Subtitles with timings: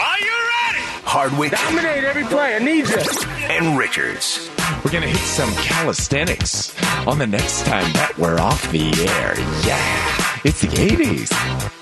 [0.00, 0.84] Are you ready?
[1.04, 2.56] Hardwick Dominate every play.
[2.56, 2.96] I need you.
[3.50, 4.48] and Richards.
[4.84, 6.74] We're gonna hit some calisthenics
[7.06, 9.34] on the next time that we're off the air.
[9.66, 11.30] Yeah, it's the 80s.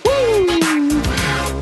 [0.05, 0.47] Woo!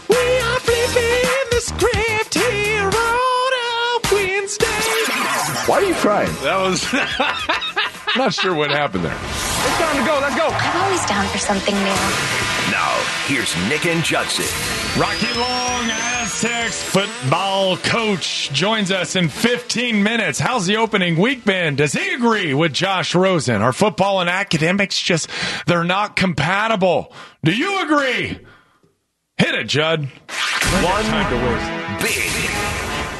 [0.08, 5.66] We are flipping the script here on a Wednesday.
[5.66, 6.32] Why are you crying?
[6.42, 6.82] That was.
[8.16, 9.18] Not sure what happened there.
[9.66, 10.18] It's time to go.
[10.20, 10.46] Let's go.
[10.48, 11.98] I'm always down for something new.
[12.70, 12.94] Now,
[13.26, 14.46] here's Nick and Judson.
[15.00, 20.38] Rocky Long, Aztecs football coach, joins us in 15 minutes.
[20.38, 21.74] How's the opening week been?
[21.74, 23.60] Does he agree with Josh Rosen?
[23.60, 25.28] Are football and academics just,
[25.66, 27.12] they're not compatible?
[27.42, 28.38] Do you agree?
[29.36, 30.04] Hit it, Judd.
[30.04, 31.04] One
[32.00, 32.30] big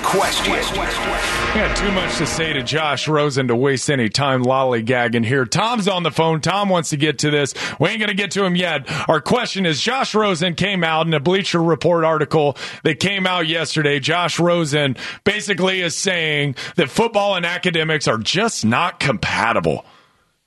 [0.02, 0.52] question.
[0.52, 5.46] We got too much to say to Josh Rosen to waste any time lollygagging here.
[5.46, 6.40] Tom's on the phone.
[6.42, 7.54] Tom wants to get to this.
[7.80, 8.86] We ain't going to get to him yet.
[9.08, 13.46] Our question is Josh Rosen came out in a Bleacher Report article that came out
[13.46, 14.00] yesterday.
[14.00, 19.86] Josh Rosen basically is saying that football and academics are just not compatible.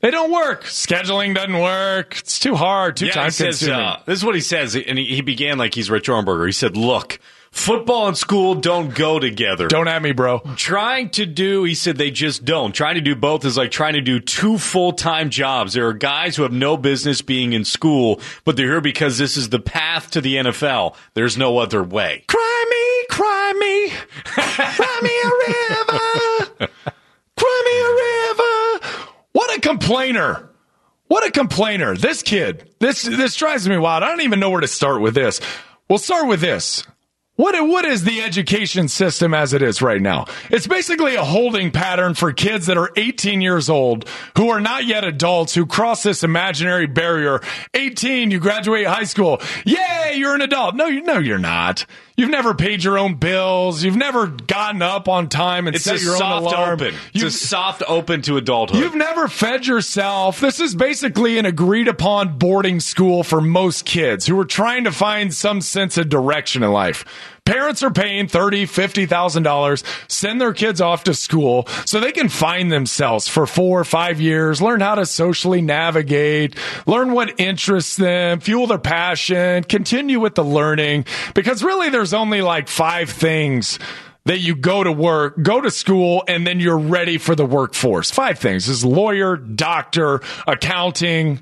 [0.02, 0.64] They don't work.
[0.64, 2.20] Scheduling doesn't work.
[2.20, 3.76] It's too hard, too yeah, time consuming.
[3.76, 6.46] uh, this is what he says, and he, he began like he's Rich Ohrnberger.
[6.46, 7.20] He said, "Look,
[7.52, 9.68] football and school don't go together.
[9.68, 10.40] don't at me, bro.
[10.56, 12.74] Trying to do, he said, they just don't.
[12.74, 15.74] Trying to do both is like trying to do two full time jobs.
[15.74, 19.38] There are guys who have no business being in school, but they're here because this
[19.38, 20.96] is the path to the NFL.
[21.14, 22.24] There's no other way.
[22.28, 23.90] Cry me, cry me,
[24.24, 26.70] cry me a river,
[27.38, 27.92] cry me a
[28.84, 29.16] river.
[29.32, 30.50] What a complainer!
[31.08, 31.96] What a complainer!
[31.96, 34.04] This kid, this this drives me wild.
[34.04, 35.40] I don't even know where to start with this.
[35.90, 36.84] We'll start with this.
[37.40, 40.26] What what is the education system as it is right now?
[40.50, 44.04] It's basically a holding pattern for kids that are 18 years old
[44.36, 47.40] who are not yet adults who cross this imaginary barrier.
[47.74, 49.42] 18, you graduate high school.
[49.64, 50.76] Yay, you're an adult.
[50.76, 51.86] No, you no you're not.
[52.20, 53.82] You've never paid your own bills.
[53.84, 56.74] You've never gotten up on time and It's set your own alarm.
[56.74, 56.88] open.
[56.88, 58.80] It's You've- a soft open to adulthood.
[58.80, 60.42] You've never fed yourself.
[60.42, 64.92] This is basically an agreed upon boarding school for most kids who are trying to
[64.92, 67.06] find some sense of direction in life.
[67.46, 72.12] Parents are paying thirty, fifty thousand dollars, send their kids off to school so they
[72.12, 76.56] can find themselves for four or five years, learn how to socially navigate,
[76.86, 81.06] learn what interests them, fuel their passion, continue with the learning.
[81.34, 83.80] Because really there's only like five things
[84.26, 88.12] that you go to work, go to school, and then you're ready for the workforce.
[88.12, 91.40] Five things is lawyer, doctor, accounting,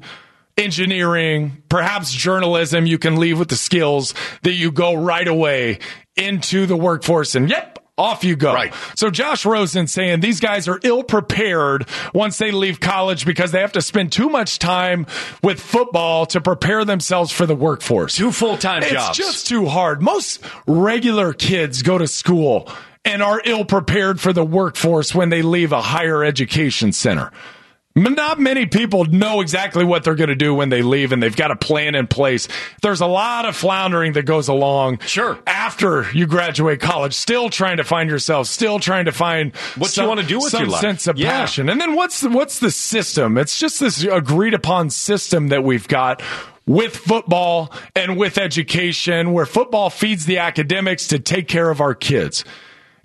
[0.58, 2.86] engineering, perhaps journalism.
[2.86, 4.14] You can leave with the skills
[4.44, 5.80] that you go right away
[6.16, 7.74] into the workforce and yep.
[8.00, 8.54] Off you go.
[8.54, 8.72] Right.
[8.96, 13.60] So Josh Rosen saying these guys are ill prepared once they leave college because they
[13.62, 15.08] have to spend too much time
[15.42, 18.14] with football to prepare themselves for the workforce.
[18.16, 19.18] two full time It's jobs.
[19.18, 20.04] just too hard.
[20.04, 22.70] Most regular kids go to school
[23.04, 27.32] and are ill prepared for the workforce when they leave a higher education center.
[27.98, 31.36] Not many people know exactly what they're going to do when they leave, and they've
[31.36, 32.48] got a plan in place.
[32.84, 35.00] There's a lot of floundering that goes along.
[35.00, 35.40] Sure.
[35.48, 40.08] After you graduate college, still trying to find yourself, still trying to find What you
[40.08, 40.82] wanna do with some your life.
[40.82, 41.32] sense of Yeah.
[41.32, 41.70] passion.
[41.70, 43.38] And then what's the, what's the system?
[43.38, 46.22] It's just this agreed upon system that we've got
[46.68, 51.96] with football and with education, where football feeds the academics to take care of our
[51.96, 52.44] kids.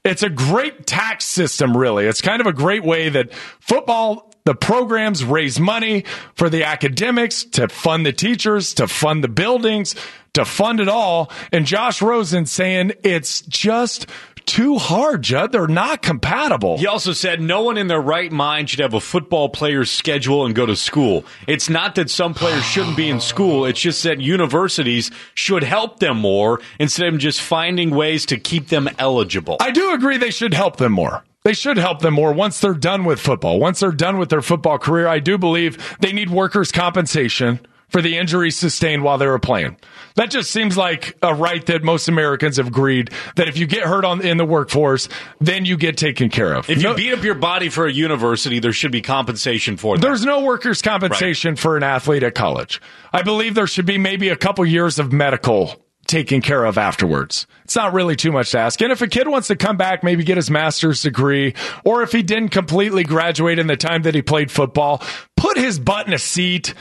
[0.05, 2.07] It's a great tax system, really.
[2.07, 6.05] It's kind of a great way that football, the programs raise money
[6.35, 9.95] for the academics to fund the teachers, to fund the buildings,
[10.35, 11.31] to fund it all.
[11.53, 14.07] And Josh Rosen saying it's just
[14.47, 15.53] too hard, Judd.
[15.53, 16.79] They're not compatible.
[16.79, 20.45] He also said no one in their right mind should have a football player's schedule
[20.45, 21.25] and go to school.
[21.47, 23.65] It's not that some players shouldn't be in school.
[23.65, 28.69] It's just that universities should help them more instead of just finding ways to keep
[28.69, 29.59] them eligible.
[29.61, 31.25] I do agree they should help them more.
[31.45, 33.59] They should help them more once they're done with football.
[33.59, 37.59] Once they're done with their football career, I do believe they need workers' compensation
[37.89, 39.77] for the injuries sustained while they were playing.
[40.15, 43.83] That just seems like a right that most Americans have agreed that if you get
[43.83, 45.09] hurt on in the workforce,
[45.41, 46.71] then you get taken care of.
[46.71, 49.97] if you No- beat up your body for a university, there should be compensation for
[49.97, 50.01] that.
[50.01, 52.81] there's no workers' compensation for an athlete at college.
[53.13, 57.47] I believe there should be maybe a couple years of medical taken care of afterwards.
[57.65, 58.81] It's not really too much to ask.
[58.83, 61.55] And if a kid wants to come back, maybe get his master's degree,
[61.85, 65.03] or if he didn't completely graduate in the time that he played football,
[65.37, 66.75] put his butt in a seat.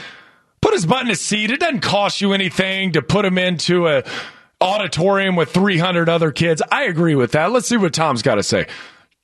[0.60, 1.50] Put his butt in a seat.
[1.50, 4.04] It doesn't cost you anything to put him into a
[4.60, 6.62] auditorium with 300 other kids.
[6.70, 7.50] I agree with that.
[7.50, 8.66] Let's see what Tom's got to say.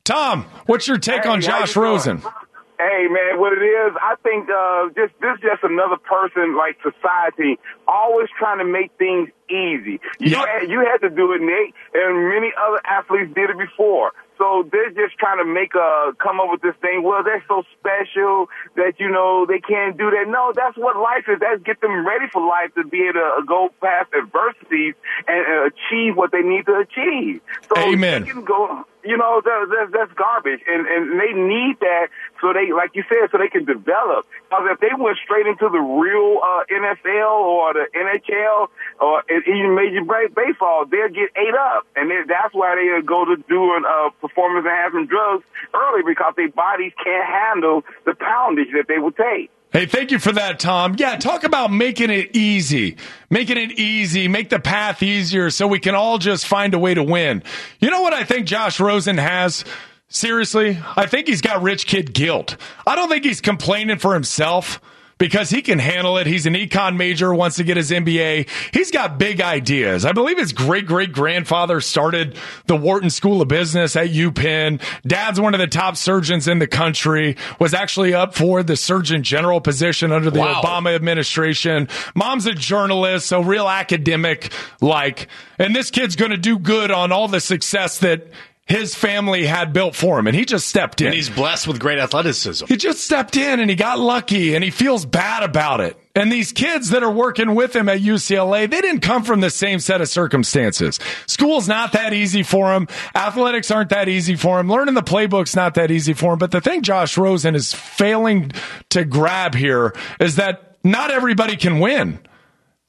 [0.05, 2.19] Tom, what's your take Hey, on Josh Rosen?
[2.19, 2.33] doing?
[2.79, 7.59] Hey man, what it is, I think uh just this just another person like society
[7.89, 9.99] always trying to make things easy.
[10.21, 14.13] You had, you had to do it, Nate, and many other athletes did it before.
[14.39, 17.03] So they're just trying to make a come up with this thing.
[17.03, 20.27] Well, they're so special that you know they can't do that.
[20.29, 21.41] No, that's what life is.
[21.41, 24.95] That's get them ready for life to be able to go past adversities
[25.27, 27.41] and uh, achieve what they need to achieve.
[27.75, 28.23] So Amen.
[28.23, 28.85] they can go.
[29.05, 32.09] You know, that, that, that's garbage, and and they need that
[32.41, 34.27] so they, like you said, so they can develop.
[34.47, 38.69] Because if they went straight into the real uh, NFL or the NHL
[39.01, 40.03] or even Major
[40.35, 45.07] Baseball, they'll get ate up, and that's why they go to doing uh, performance enhancing
[45.07, 45.45] drugs
[45.75, 49.51] early because their bodies can't handle the poundage that they will take.
[49.71, 50.95] Hey, thank you for that, Tom.
[50.97, 52.97] Yeah, talk about making it easy.
[53.29, 56.95] Making it easy, make the path easier so we can all just find a way
[56.95, 57.43] to win.
[57.79, 59.67] You know what I think Josh Rosen has?
[60.09, 62.57] Seriously, I think he's got rich kid guilt.
[62.87, 64.81] I don't think he's complaining for himself
[65.19, 66.27] because he can handle it.
[66.27, 68.49] He's an econ major, wants to get his MBA.
[68.73, 70.05] He's got big ideas.
[70.05, 72.37] I believe his great great grandfather started
[72.67, 74.81] the Wharton School of Business at UPenn.
[75.07, 79.23] Dad's one of the top surgeons in the country, was actually up for the Surgeon
[79.23, 80.63] General position under the Wow.
[80.63, 81.89] Obama administration.
[82.15, 85.27] Mom's a journalist, so real academic like.
[85.59, 88.29] And this kid's going to do good on all the success that
[88.69, 90.27] his family had built for him.
[90.27, 91.09] And he just stepped in.
[91.09, 92.67] And he's blessed with great athleticism.
[92.67, 95.99] He just stepped in and he got lucky and he feels bad about it.
[96.15, 99.51] And these kids that are working with him at UCLA, they didn't come from the
[99.51, 101.01] same set of circumstances.
[101.27, 102.89] School's not that easy for him.
[103.15, 104.69] Athletics aren't that easy for him.
[104.69, 106.39] Learning the playbook's not that easy for him.
[106.39, 108.53] But the thing Josh Rosen is failing
[108.91, 112.19] to grab here is that not everybody can win.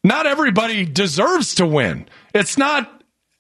[0.04, 2.08] Not everybody deserves to win.
[2.34, 2.99] It's not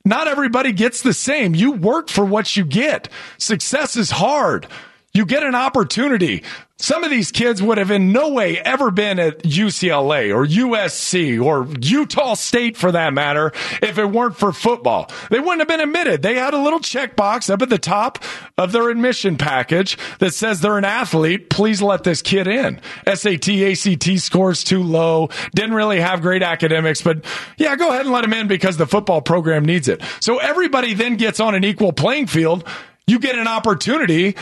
[0.10, 1.56] not everybody gets the same.
[1.56, 3.08] You work for what you get.
[3.38, 4.68] Success is hard.
[5.14, 6.44] You get an opportunity.
[6.81, 11.44] Some of these kids would have in no way ever been at UCLA or USC
[11.44, 15.12] or Utah State for that matter if it weren't for football.
[15.30, 16.22] They wouldn't have been admitted.
[16.22, 18.24] They had a little checkbox up at the top
[18.58, 21.50] of their admission package that says they're an athlete.
[21.50, 22.80] Please let this kid in.
[23.14, 25.28] SAT, ACT scores too low.
[25.54, 27.26] Didn't really have great academics, but
[27.58, 30.02] yeah, go ahead and let him in because the football program needs it.
[30.22, 32.66] So everybody then gets on an equal playing field.
[33.06, 34.38] You get an opportunity.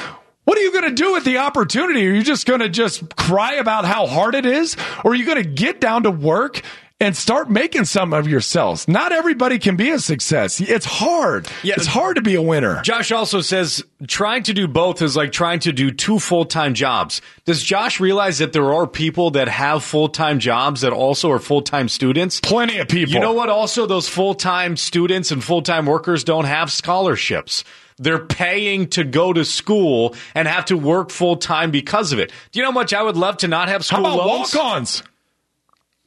[0.47, 2.07] What are you going to do with the opportunity?
[2.07, 4.77] Are you just going to just cry about how hard it is?
[5.03, 6.61] Or are you going to get down to work
[7.01, 8.87] and start making some of yourselves?
[8.87, 10.61] Not everybody can be a success.
[10.61, 11.49] It's hard.
[11.63, 11.73] Yeah.
[11.75, 12.81] It's hard to be a winner.
[12.83, 16.73] Josh also says trying to do both is like trying to do two full time
[16.73, 17.21] jobs.
[17.43, 21.39] Does Josh realize that there are people that have full time jobs that also are
[21.39, 22.39] full time students?
[22.39, 23.13] Plenty of people.
[23.13, 23.49] You know what?
[23.49, 27.65] Also, those full time students and full time workers don't have scholarships.
[27.97, 32.31] They're paying to go to school and have to work full time because of it.
[32.51, 34.53] Do you know how much I would love to not have school How about loans?
[34.53, 35.03] walk-ons?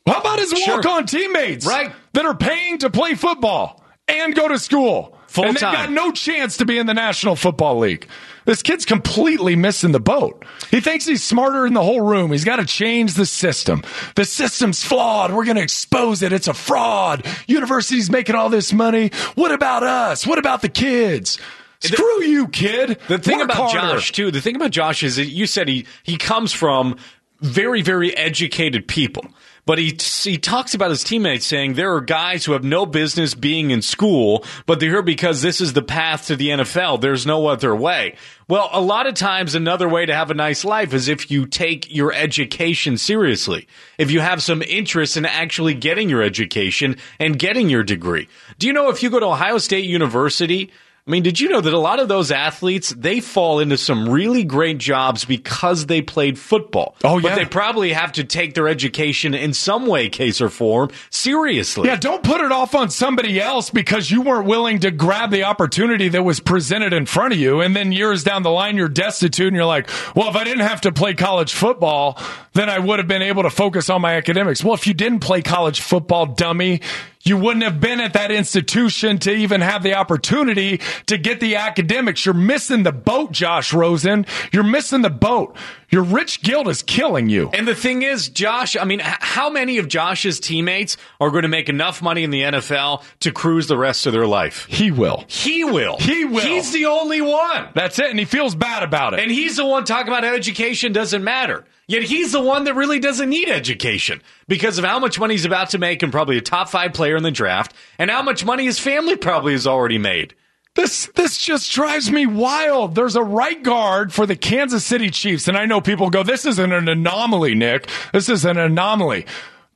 [0.07, 0.77] How about his Sure.
[0.77, 1.67] walk-on teammates?
[1.67, 1.93] Right.
[2.13, 5.17] That are paying to play football and go to school.
[5.29, 5.75] Full and they've time.
[5.75, 8.09] got no chance to be in the National Football League.
[8.47, 10.45] This kid's completely missing the boat.
[10.73, 12.33] He thinks he's smarter in the whole room.
[12.33, 13.83] He's got to change the system.
[14.17, 15.33] The system's flawed.
[15.33, 16.33] We're going to expose it.
[16.33, 17.25] It's a fraud.
[17.47, 19.11] University's making all this money.
[19.37, 20.27] What about us?
[20.27, 21.39] What about the kids?
[21.81, 22.99] Screw you, kid.
[23.09, 23.95] The thing Work about harder.
[23.95, 26.97] Josh too, the thing about Josh is that you said he he comes from
[27.41, 29.27] very very educated people.
[29.67, 33.35] But he he talks about his teammates saying there are guys who have no business
[33.35, 37.01] being in school, but they're here because this is the path to the NFL.
[37.01, 38.17] There's no other way.
[38.49, 41.47] Well, a lot of times another way to have a nice life is if you
[41.47, 43.69] take your education seriously.
[43.97, 48.29] If you have some interest in actually getting your education and getting your degree.
[48.59, 50.73] Do you know if you go to Ohio State University,
[51.11, 54.09] I mean, did you know that a lot of those athletes they fall into some
[54.09, 56.95] really great jobs because they played football?
[57.03, 57.31] Oh, yeah.
[57.31, 61.89] but they probably have to take their education in some way, case or form, seriously.
[61.89, 65.43] Yeah, don't put it off on somebody else because you weren't willing to grab the
[65.43, 67.61] opportunity that was presented in front of you.
[67.61, 70.65] And then years down the line, you're destitute and you're like, well, if I didn't
[70.69, 74.15] have to play college football, then I would have been able to focus on my
[74.15, 74.63] academics.
[74.63, 76.83] Well, if you didn't play college football, dummy,
[77.23, 81.57] you wouldn't have been at that institution to even have the opportunity to get the
[81.57, 82.25] academics.
[82.25, 84.25] You're missing the boat, Josh Rosen.
[84.53, 85.55] You're missing the boat.
[85.91, 87.51] Your rich guilt is killing you.
[87.53, 91.49] And the thing is, Josh, I mean, how many of Josh's teammates are going to
[91.49, 94.67] make enough money in the NFL to cruise the rest of their life?
[94.67, 95.25] He will.
[95.27, 95.99] He will.
[95.99, 96.41] He will.
[96.41, 97.69] He's the only one.
[97.75, 99.21] That's it, and he feels bad about it.
[99.21, 101.67] And he's the one talking about education doesn't matter.
[101.91, 105.45] Yet he's the one that really doesn't need education because of how much money he's
[105.45, 108.45] about to make and probably a top five player in the draft and how much
[108.45, 110.37] money his family probably has already made.
[110.77, 112.95] This this just drives me wild.
[112.95, 116.47] There's a right guard for the Kansas City Chiefs, and I know people go, "This
[116.47, 117.89] isn't an anomaly, Nick.
[118.13, 119.27] This is an anomaly."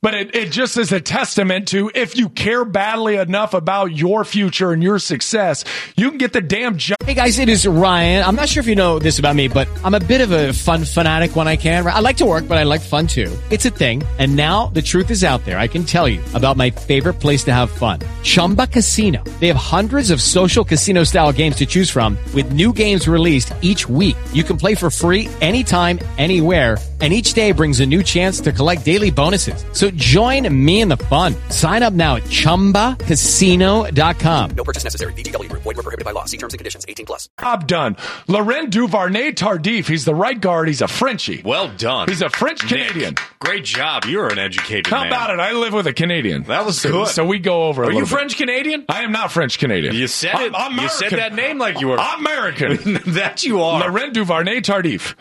[0.05, 4.23] But it, it just is a testament to if you care badly enough about your
[4.23, 5.63] future and your success,
[5.97, 6.97] you can get the damn job.
[7.03, 8.23] Hey guys, it is Ryan.
[8.23, 10.53] I'm not sure if you know this about me, but I'm a bit of a
[10.53, 11.87] fun fanatic when I can.
[11.87, 13.35] I like to work, but I like fun too.
[13.49, 14.03] It's a thing.
[14.19, 15.57] And now the truth is out there.
[15.57, 17.97] I can tell you about my favorite place to have fun.
[18.21, 19.23] Chumba Casino.
[19.39, 23.53] They have hundreds of social casino style games to choose from with new games released
[23.61, 24.17] each week.
[24.33, 28.53] You can play for free anytime, anywhere and each day brings a new chance to
[28.53, 29.65] collect daily bonuses.
[29.73, 31.35] So join me in the fun.
[31.49, 34.49] Sign up now at ChumbaCasino.com.
[34.51, 35.11] No purchase necessary.
[35.13, 35.49] VGW.
[35.51, 36.25] Void were prohibited by law.
[36.25, 36.85] See terms and conditions.
[36.87, 37.27] 18 plus.
[37.39, 37.97] Job done.
[38.27, 39.87] Laurent Duvernay Tardif.
[39.87, 40.67] He's the right guard.
[40.67, 41.41] He's a Frenchie.
[41.43, 42.07] Well done.
[42.07, 43.15] He's a French Canadian.
[43.39, 44.05] great job.
[44.05, 45.07] You're an educated How man.
[45.07, 45.39] about it?
[45.39, 46.43] I live with a Canadian.
[46.43, 47.07] That was so, good.
[47.09, 47.83] So we go over.
[47.83, 48.05] a Are you.
[48.05, 48.85] French Canadian?
[48.87, 49.95] I am not French Canadian.
[49.95, 50.53] You said I'm, it.
[50.55, 51.99] I'm you said that name like you were.
[51.99, 52.93] I'm American.
[53.13, 53.79] that you are.
[53.81, 55.15] Laurent Duvernay Tardif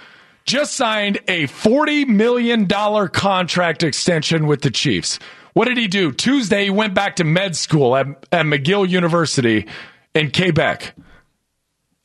[0.45, 5.19] just signed a $40 million contract extension with the Chiefs.
[5.55, 6.13] What did he do?
[6.13, 9.67] Tuesday, he went back to med school at, at McGill University
[10.15, 10.95] in Quebec.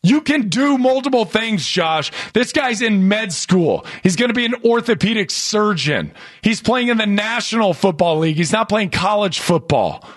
[0.01, 2.12] You can do multiple things, Josh.
[2.34, 3.86] This guy's in med school.
[4.01, 6.13] He's going to be an orthopedic surgeon.
[6.41, 8.38] He's playing in the National Football League.
[8.38, 10.08] He's not playing college football.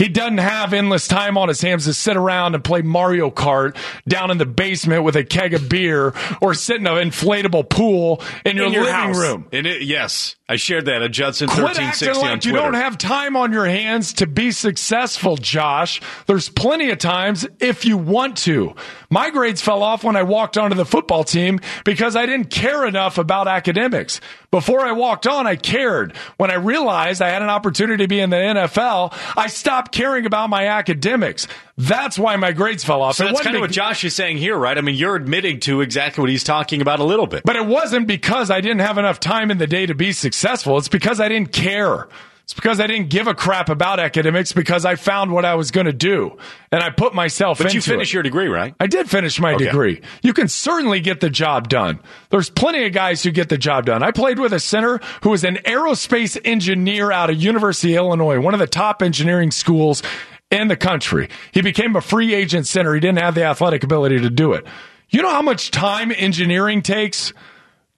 [0.00, 3.76] He doesn't have endless time on his hands to sit around and play Mario Kart
[4.08, 8.22] down in the basement with a keg of beer or sit in an inflatable pool
[8.46, 9.18] in your, in your living house.
[9.18, 9.46] room.
[9.52, 13.36] In it, yes, I shared that at Judson Quit acting like you don't have time
[13.36, 16.00] on your hands to be successful, Josh.
[16.26, 18.74] There's plenty of times if you want to.
[19.10, 22.86] My grades fell off when I walked onto the football team because I didn't care
[22.86, 24.20] enough about academics.
[24.50, 26.16] Before I walked on, I cared.
[26.36, 30.26] When I realized I had an opportunity to be in the NFL, I stopped caring
[30.26, 31.46] about my academics.
[31.78, 33.14] That's why my grades fell off.
[33.14, 34.76] so that's kind of what Josh is saying here, right?
[34.76, 37.44] I mean, you're admitting to exactly what he's talking about a little bit.
[37.44, 40.78] But it wasn't because I didn't have enough time in the day to be successful.
[40.78, 42.08] It's because I didn't care.
[42.50, 45.70] It's because I didn't give a crap about academics because I found what I was
[45.70, 46.36] going to do
[46.72, 48.14] and I put myself But into you finished it.
[48.14, 48.74] your degree, right?
[48.80, 49.66] I did finish my Okay.
[49.66, 50.00] degree.
[50.24, 52.00] You can certainly get the job done.
[52.30, 54.02] There's plenty of guys who get the job done.
[54.02, 58.40] I played with a center who was an aerospace engineer out of University of Illinois,
[58.40, 60.02] one of the top engineering schools
[60.50, 61.28] in the country.
[61.52, 62.92] He became a free agent center.
[62.94, 64.66] He didn't have the athletic ability to do it.
[65.08, 67.32] You know how much time engineering takes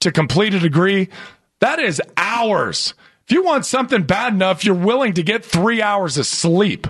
[0.01, 1.09] to complete a degree?
[1.59, 2.93] That is hours.
[3.27, 6.87] If you want something bad enough, you're willing to get three hours of sleep.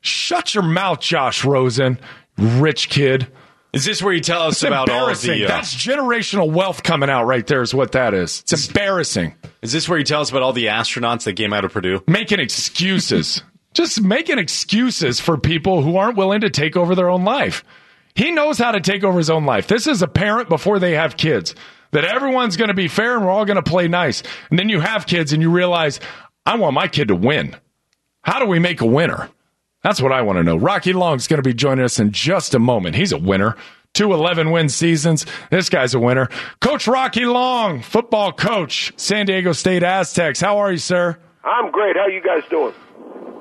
[0.00, 1.98] Shut your mouth, Josh Rosen,
[2.36, 3.28] rich kid.
[3.72, 5.44] Is this where you tell us It's about all of the?
[5.44, 8.40] Uh, That's generational wealth coming out right there, is what that is.
[8.40, 9.34] It's embarrassing.
[9.62, 12.02] is this where you tell us about all the astronauts that came out of Purdue?
[12.06, 13.42] Making excuses.
[13.74, 17.64] Just making excuses for people who aren't willing to take over their own life.
[18.14, 19.66] He knows how to take over his own life.
[19.66, 21.56] This is a parent before they have kids.
[21.94, 24.22] That everyone's going to be fair and we're all going to play nice.
[24.50, 26.00] And then you have kids and you realize,
[26.44, 27.56] I want my kid to win.
[28.22, 29.30] How do we make a winner?
[29.84, 30.56] That's what I want to know.
[30.56, 32.96] Rocky Long's going to be joining us in just a moment.
[32.96, 33.56] He's a winner.
[33.92, 35.24] Two 11 win seasons.
[35.50, 36.28] This guy's a winner.
[36.60, 40.40] Coach Rocky Long, football coach, San Diego State Aztecs.
[40.40, 41.16] How are you, sir?
[41.44, 41.94] I'm great.
[41.96, 42.74] How you guys doing?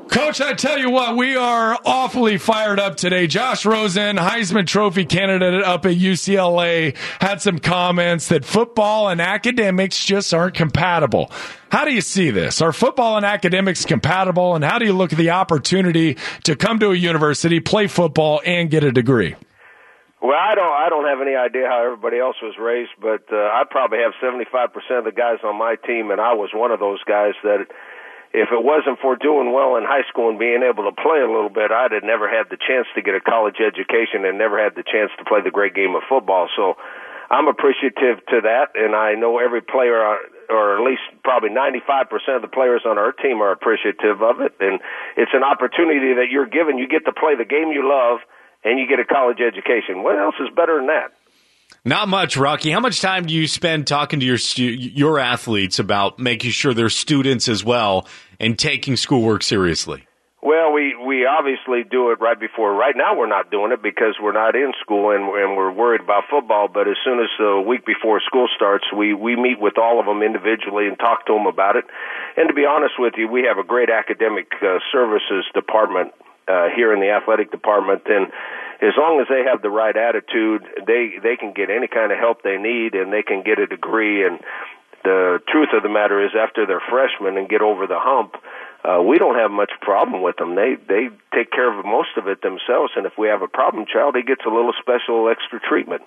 [0.09, 3.25] Coach, I tell you what, we are awfully fired up today.
[3.25, 10.03] Josh Rosen, Heisman Trophy candidate up at UCLA, had some comments that football and academics
[10.05, 11.31] just aren't compatible.
[11.71, 12.61] How do you see this?
[12.61, 14.55] Are football and academics compatible?
[14.55, 18.41] And how do you look at the opportunity to come to a university, play football,
[18.45, 19.35] and get a degree?
[20.21, 20.71] Well, I don't.
[20.71, 24.13] I don't have any idea how everybody else was raised, but uh, I probably have
[24.21, 27.33] seventy-five percent of the guys on my team, and I was one of those guys
[27.43, 27.67] that,
[28.33, 31.29] if it wasn't for doing well in high school and being able to play a
[31.29, 34.57] little bit, I'd have never had the chance to get a college education and never
[34.57, 36.49] had the chance to play the great game of football.
[36.57, 36.75] So,
[37.31, 39.97] I'm appreciative to that, and I know every player,
[40.49, 44.41] or at least probably ninety-five percent of the players on our team are appreciative of
[44.41, 44.79] it, and
[45.17, 46.77] it's an opportunity that you're given.
[46.77, 48.19] You get to play the game you love
[48.63, 50.03] and you get a college education.
[50.03, 51.11] What else is better than that?
[51.85, 52.71] Not much, Rocky.
[52.71, 56.73] How much time do you spend talking to your stu- your athletes about making sure
[56.73, 58.07] they're students as well
[58.39, 60.07] and taking schoolwork seriously?
[60.41, 62.73] Well, we we obviously do it right before.
[62.73, 65.99] Right now, we're not doing it because we're not in school and, and we're worried
[65.99, 66.69] about football.
[66.71, 70.05] But as soon as the week before school starts, we we meet with all of
[70.05, 71.83] them individually and talk to them about it.
[72.37, 76.13] And to be honest with you, we have a great academic uh, services department
[76.47, 78.27] uh, here in the athletic department, and
[78.83, 82.19] as long as they have the right attitude, they they can get any kind of
[82.19, 84.25] help they need, and they can get a degree.
[84.27, 84.39] And
[85.03, 88.35] the truth of the matter is, after they're freshmen and get over the hump,
[88.83, 90.55] uh, we don't have much problem with them.
[90.55, 93.85] They they take care of most of it themselves, and if we have a problem
[93.85, 96.03] child, he gets a little special extra treatment.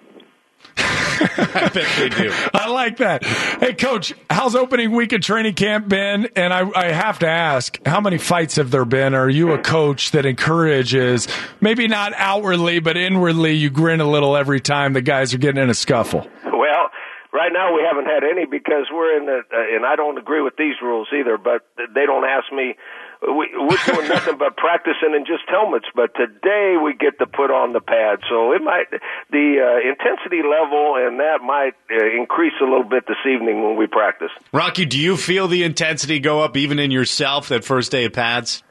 [1.54, 2.32] I bet they do.
[2.52, 3.24] I like that.
[3.24, 6.28] Hey, coach, how's opening week of training camp been?
[6.36, 9.14] And I, I have to ask, how many fights have there been?
[9.14, 11.28] Are you a coach that encourages,
[11.60, 15.62] maybe not outwardly, but inwardly, you grin a little every time the guys are getting
[15.62, 16.26] in a scuffle?
[16.44, 16.90] Well,
[17.32, 20.42] right now we haven't had any because we're in the, uh, and I don't agree
[20.42, 22.74] with these rules either, but they don't ask me
[23.22, 25.86] we, we're doing nothing but practicing in just helmets.
[25.94, 28.86] But today we get to put on the pads, so it might
[29.30, 33.76] the uh, intensity level and that might uh, increase a little bit this evening when
[33.76, 34.30] we practice.
[34.52, 38.12] Rocky, do you feel the intensity go up even in yourself that first day of
[38.12, 38.62] pads?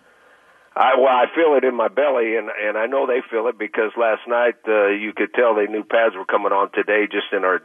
[0.76, 3.58] I well, I feel it in my belly, and and I know they feel it
[3.58, 7.08] because last night uh, you could tell they knew pads were coming on today.
[7.08, 7.62] Just in our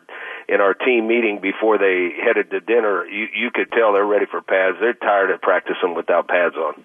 [0.48, 4.26] in our team meeting before they headed to dinner, you you could tell they're ready
[4.30, 4.76] for pads.
[4.78, 6.84] They're tired of practicing without pads on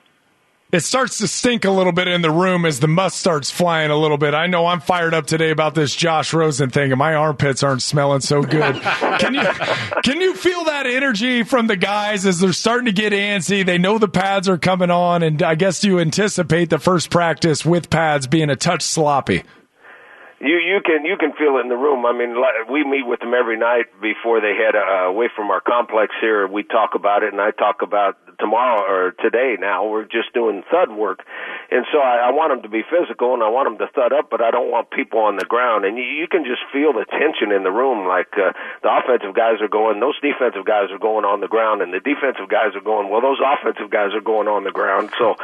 [0.76, 3.92] it starts to stink a little bit in the room as the must starts flying
[3.92, 4.34] a little bit.
[4.34, 7.82] I know I'm fired up today about this Josh Rosen thing, and my armpits aren't
[7.82, 8.82] smelling so good.
[9.20, 9.48] can you
[10.04, 13.66] can you feel that energy from the guys as they're starting to get antsy?
[13.66, 17.66] They know the pads are coming on, and I guess you anticipate the first practice
[17.66, 19.44] with pads being a touch sloppy.
[20.40, 22.06] You you can you can feel it in the room.
[22.06, 22.36] I mean,
[22.70, 26.46] we meet with them every night before they head uh, away from our complex here.
[26.46, 29.88] We talk about it, and I talk about tomorrow or today now.
[29.88, 31.24] We're just doing thud work.
[31.72, 34.14] And so I, I want them to be physical and I want them to thud
[34.14, 35.86] up but I don't want people on the ground.
[35.86, 38.08] And you, you can just feel the tension in the room.
[38.08, 41.82] Like uh, the offensive guys are going those defensive guys are going on the ground
[41.82, 45.12] and the defensive guys are going well those offensive guys are going on the ground.
[45.18, 45.36] So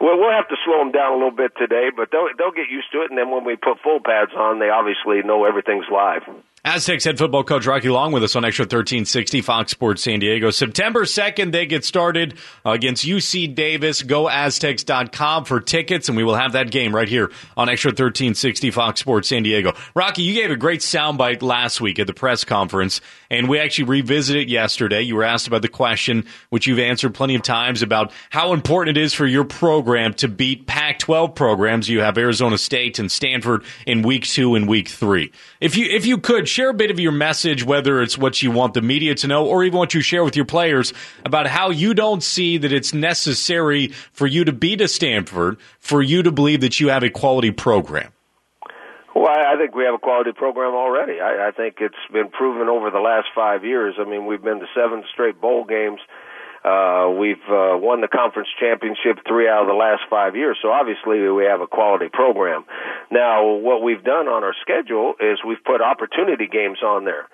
[0.00, 2.70] we'll, we'll have to slow them down a little bit today but they'll they'll get
[2.70, 3.10] used to it.
[3.10, 4.58] And then when we put full pads on.
[4.58, 6.22] They obviously know everything's live
[6.64, 10.50] Aztecs head football coach Rocky Long with us on Extra 1360 Fox Sports San Diego.
[10.50, 14.02] September 2nd, they get started against UC Davis.
[14.02, 18.72] Go Aztecs.com for tickets, and we will have that game right here on Extra 1360
[18.72, 19.72] Fox Sports San Diego.
[19.94, 23.84] Rocky, you gave a great soundbite last week at the press conference, and we actually
[23.84, 25.02] revisited it yesterday.
[25.02, 28.96] You were asked about the question, which you've answered plenty of times, about how important
[28.96, 31.88] it is for your program to beat Pac 12 programs.
[31.88, 35.30] You have Arizona State and Stanford in week two and week three.
[35.60, 38.50] If you, if you could, share a bit of your message, whether it's what you
[38.50, 40.92] want the media to know or even what you share with your players
[41.24, 46.02] about how you don't see that it's necessary for you to beat a Stanford, for
[46.02, 48.12] you to believe that you have a quality program.
[49.14, 51.20] Well, I think we have a quality program already.
[51.20, 53.96] I, I think it's been proven over the last five years.
[53.98, 56.00] I mean, we've been to seven straight bowl games.
[56.64, 60.70] Uh, we've uh, won the conference championship three out of the last five years, so
[60.70, 62.64] obviously we have a quality program.
[63.10, 67.28] Now, what we've done on our schedule is we've put opportunity games on there.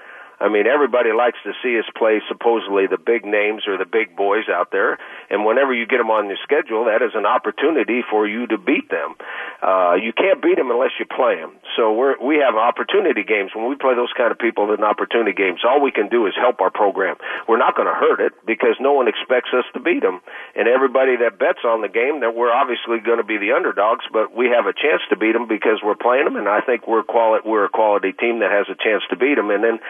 [0.44, 4.12] I mean, everybody likes to see us play supposedly the big names or the big
[4.14, 4.98] boys out there,
[5.30, 8.58] and whenever you get them on your schedule, that is an opportunity for you to
[8.58, 9.16] beat them.
[9.64, 11.56] Uh, you can't beat them unless you play them.
[11.80, 13.56] So we're, we have opportunity games.
[13.56, 16.36] When we play those kind of people in opportunity games, all we can do is
[16.36, 17.16] help our program.
[17.48, 20.20] We're not going to hurt it because no one expects us to beat them,
[20.52, 24.04] and everybody that bets on the game, that we're obviously going to be the underdogs,
[24.12, 26.84] but we have a chance to beat them because we're playing them, and I think
[26.84, 29.48] we're quali- we're a quality team that has a chance to beat them.
[29.48, 29.80] And then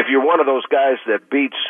[0.00, 1.60] if you're one of those guys that beats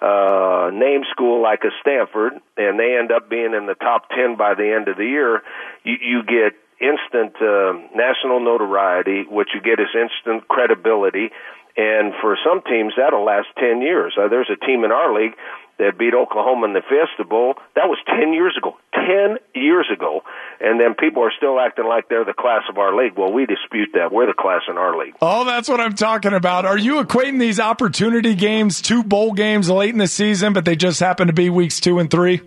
[0.00, 4.36] uh, name school like a Stanford, and they end up being in the top ten
[4.36, 5.42] by the end of the year,
[5.84, 9.24] you, you get instant uh, national notoriety.
[9.28, 11.30] What you get is instant credibility,
[11.76, 14.14] and for some teams that'll last ten years.
[14.16, 15.34] Uh, there's a team in our league
[15.78, 17.54] that beat Oklahoma in the Fiesta Bowl.
[17.74, 18.76] That was 10 years ago.
[19.06, 20.22] 10 years ago.
[20.60, 23.12] And then people are still acting like they're the class of our league.
[23.16, 24.12] Well, we dispute that.
[24.12, 25.14] We're the class in our league.
[25.20, 26.64] Oh, that's what I'm talking about.
[26.64, 30.76] Are you equating these opportunity games, two bowl games late in the season, but they
[30.76, 32.40] just happen to be weeks two and three?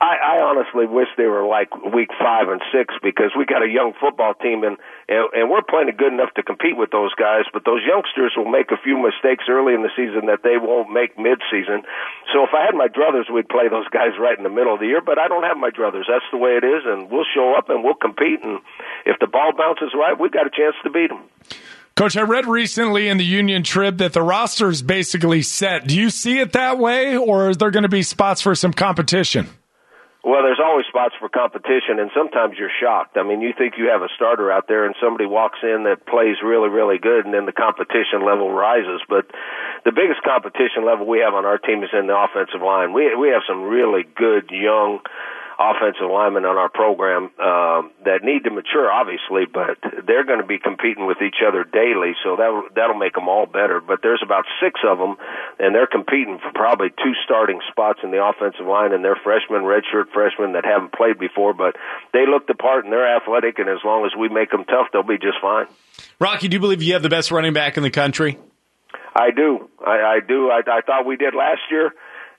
[0.00, 3.68] I, I honestly wish they were like week five and six because we got a
[3.68, 4.76] young football team and,
[5.08, 7.44] and and we're playing good enough to compete with those guys.
[7.52, 10.92] But those youngsters will make a few mistakes early in the season that they won't
[10.92, 11.82] make mid-season.
[12.32, 14.80] So if I had my druthers, we'd play those guys right in the middle of
[14.80, 15.00] the year.
[15.00, 16.08] But I don't have my druthers.
[16.08, 18.42] That's the way it is, and we'll show up and we'll compete.
[18.42, 18.60] And
[19.06, 21.24] if the ball bounces right, we've got a chance to beat them.
[21.96, 25.86] Coach, I read recently in the Union Trib that the roster is basically set.
[25.86, 28.72] Do you see it that way, or is there going to be spots for some
[28.72, 29.48] competition?
[30.24, 33.18] Well, there's always spots for competition, and sometimes you're shocked.
[33.20, 36.06] I mean, you think you have a starter out there, and somebody walks in that
[36.08, 39.04] plays really, really good, and then the competition level rises.
[39.06, 39.28] But
[39.84, 42.96] the biggest competition level we have on our team is in the offensive line.
[42.96, 45.04] We we have some really good young
[45.58, 50.46] offensive linemen on our program um, that need to mature, obviously, but they're going to
[50.46, 53.80] be competing with each other daily, so that that'll make them all better.
[53.80, 55.16] But there's about six of them,
[55.58, 59.62] and they're competing for probably two starting spots in the offensive line, and they're freshmen,
[59.62, 61.76] redshirt freshmen that haven't played before, but
[62.12, 64.88] they look the part and they're athletic, and as long as we make them tough,
[64.92, 65.66] they'll be just fine.
[66.18, 68.38] Rocky, do you believe you have the best running back in the country?
[69.14, 69.70] I do.
[69.84, 70.50] I, I do.
[70.50, 71.92] I, I thought we did last year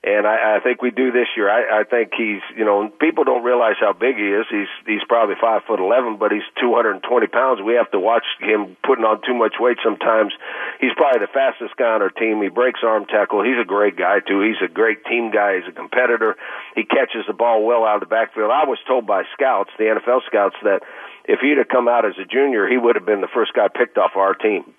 [0.05, 1.49] and I, I think we do this year.
[1.49, 4.45] I, I think he's, you know, people don't realize how big he is.
[4.53, 7.59] He's he's probably five foot eleven, but he's two hundred and twenty pounds.
[7.65, 10.31] We have to watch him putting on too much weight sometimes.
[10.79, 12.39] He's probably the fastest guy on our team.
[12.45, 13.41] He breaks arm tackle.
[13.41, 14.45] He's a great guy too.
[14.45, 15.57] He's a great team guy.
[15.57, 16.37] He's a competitor.
[16.77, 18.53] He catches the ball well out of the backfield.
[18.53, 20.85] I was told by scouts, the NFL scouts, that
[21.25, 23.73] if he'd have come out as a junior, he would have been the first guy
[23.73, 24.69] picked off our team.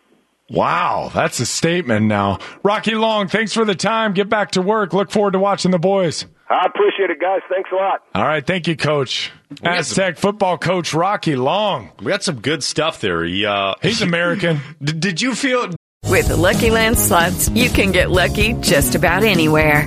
[0.49, 2.39] Wow, that's a statement now.
[2.63, 4.13] Rocky Long, thanks for the time.
[4.13, 4.93] Get back to work.
[4.93, 6.25] Look forward to watching the boys.
[6.49, 7.41] I appreciate it, guys.
[7.51, 8.03] Thanks a lot.
[8.15, 9.33] All right, thank you, Coach.
[9.65, 11.91] Aztec football coach Rocky Long.
[11.99, 13.25] We got some good stuff there.
[13.25, 14.61] He, uh, He's American.
[14.83, 15.75] D- did you feel?
[16.05, 19.87] With the Lucky Land slots, you can get lucky just about anywhere.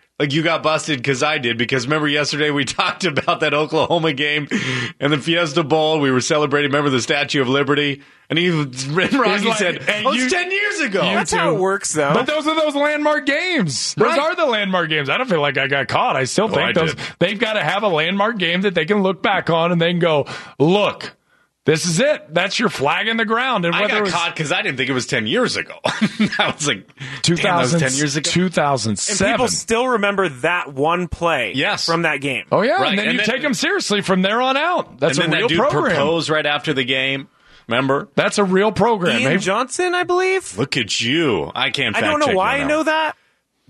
[0.21, 1.57] Like you got busted because I did.
[1.57, 4.47] Because remember yesterday we talked about that Oklahoma game
[4.99, 5.99] and the Fiesta Bowl.
[5.99, 6.69] We were celebrating.
[6.69, 8.03] Remember the Statue of Liberty?
[8.29, 8.49] And he,
[8.91, 11.37] Rocky like, said, "Hey, "Oh, you- it's ten years ago." That's too.
[11.37, 12.13] how it works, though.
[12.13, 13.95] But those are those landmark games.
[13.95, 14.19] Those Right.
[14.19, 15.09] are the landmark games.
[15.09, 16.15] I don't feel like I got caught.
[16.15, 17.03] I still Oh, think I those did.
[17.17, 19.97] they've got to have a landmark game that they can look back on and then
[19.97, 20.27] go,
[20.59, 21.15] look,
[21.71, 22.33] this is it.
[22.33, 23.65] That's your flag in the ground.
[23.65, 25.55] And I whether got it was caught because I didn't think it was ten years
[25.55, 25.75] ago.
[25.85, 26.85] I was like,
[27.23, 29.31] "Damn, that was ten years ago." and 2007.
[29.33, 31.85] people still remember that one play Yes.
[31.85, 32.45] from that game.
[32.51, 34.99] oh yeah, Right, and then and you then- take them seriously from there on out.
[34.99, 35.95] That's and a then real that dude program.
[35.95, 37.27] proposed right after the game.
[37.67, 38.09] Remember?
[38.15, 39.19] That's a real program.
[39.19, 40.57] Ian Hey, Johnson, I believe.
[40.57, 41.49] Look at you.
[41.55, 41.95] I can't.
[41.95, 43.15] I don't know check why I know that.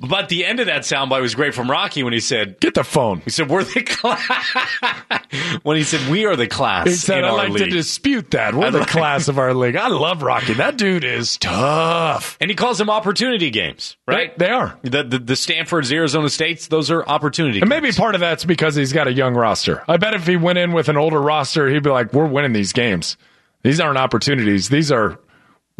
[0.01, 2.83] But the end of that soundbite was great from Rocky when he said, Get the
[2.83, 3.19] phone.
[3.23, 7.31] "He said we're the class." when he said we are the class He said, I
[7.31, 8.55] like to dispute that.
[8.55, 9.75] We're I the like- class of our league.
[9.75, 10.53] I love Rocky.
[10.53, 12.37] That dude is tough.
[12.41, 14.37] and he calls them opportunity games, right?
[14.37, 14.77] They, they are.
[14.83, 17.59] The, the the Stanford's, Arizona States, those are opportunity.
[17.61, 17.81] And games.
[17.83, 19.83] maybe part of that's because he's got a young roster.
[19.87, 22.53] I bet if he went in with an older roster, he'd be like, we're winning
[22.53, 23.17] these games.
[23.63, 24.69] These aren't opportunities.
[24.69, 25.19] These are,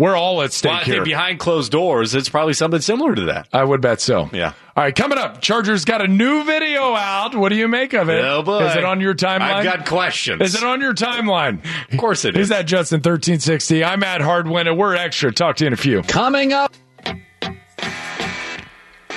[0.01, 0.93] we're all at stake Well, I here.
[0.95, 3.47] think behind closed doors, it's probably something similar to that.
[3.53, 4.29] I would bet so.
[4.33, 4.53] Yeah.
[4.75, 7.35] All right, coming up, Chargers got a new video out.
[7.35, 8.23] What do you make of it?
[8.25, 9.41] Oh boy, Is it on your timeline?
[9.41, 10.41] I've got questions.
[10.41, 11.59] Is it on your timeline?
[11.91, 12.49] Of course it Is is.
[12.49, 13.83] that Judson 1360?
[13.83, 15.31] I'm at Hardwick, and we're extra.
[15.31, 16.01] Talk to you in a few.
[16.03, 16.73] Coming up.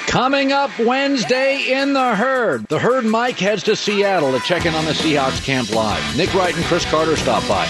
[0.07, 2.67] Coming up Wednesday in the herd.
[2.69, 6.17] The herd Mike heads to Seattle to check in on the Seahawks camp live.
[6.17, 7.67] Nick Wright and Chris Carter stop by.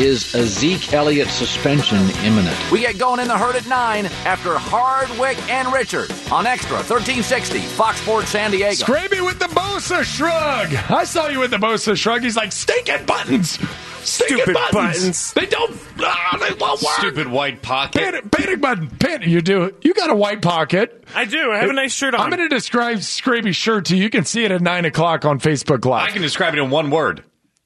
[0.00, 2.56] Is a Zeke Elliott suspension imminent?
[2.70, 7.58] We get going in the herd at 9 after Hardwick and Richard on Extra 1360
[7.58, 8.72] Fox Sports San Diego.
[8.72, 10.72] Scraby with the Bosa shrug.
[10.90, 12.22] I saw you with the Bosa shrug.
[12.22, 13.58] He's like, stinking buttons.
[14.02, 14.72] Stinking Stupid buttons.
[14.72, 15.32] buttons.
[15.34, 16.92] They don't, ah, they won't work.
[16.94, 18.00] Stupid white pocket.
[18.00, 18.88] Panic, panic button.
[18.88, 19.28] Panic.
[19.28, 19.74] You do.
[19.82, 21.04] You got a white pocket.
[21.14, 21.52] I do.
[21.52, 22.22] I have a nice shirt on.
[22.22, 24.04] I'm going to describe Scraby's shirt to you.
[24.04, 26.08] You can see it at 9 o'clock on Facebook Live.
[26.08, 27.22] I can describe it in one word: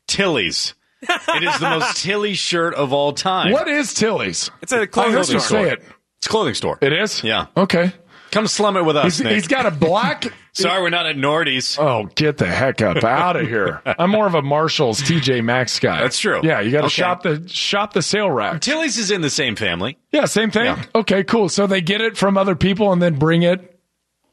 [0.09, 0.75] Tilly's.
[1.09, 3.53] It is the most Tilly shirt of all time.
[3.53, 4.51] what is Tilly's?
[4.63, 5.65] It's a I clothing heard you store.
[5.65, 5.83] say it.
[6.19, 6.79] It's a clothing store.
[6.81, 7.23] It is?
[7.23, 7.47] Yeah.
[7.57, 7.93] Okay.
[8.31, 9.19] Come slum it with us.
[9.19, 10.25] He's, he's got a black.
[10.55, 11.79] Sorry, we're not at Nordy's.
[11.79, 13.81] Oh, get the heck up out of here!
[13.85, 16.01] I'm more of a Marshalls TJ Maxx guy.
[16.01, 16.41] That's true.
[16.45, 16.95] Yeah, you got to Okay.
[16.95, 18.61] shop the shop the sale rack.
[18.61, 19.99] Tilly's is in the same family.
[20.13, 20.65] Yeah, same thing.
[20.67, 20.83] Yeah.
[20.95, 21.49] Okay, cool.
[21.49, 23.79] So they get it from other people and then bring it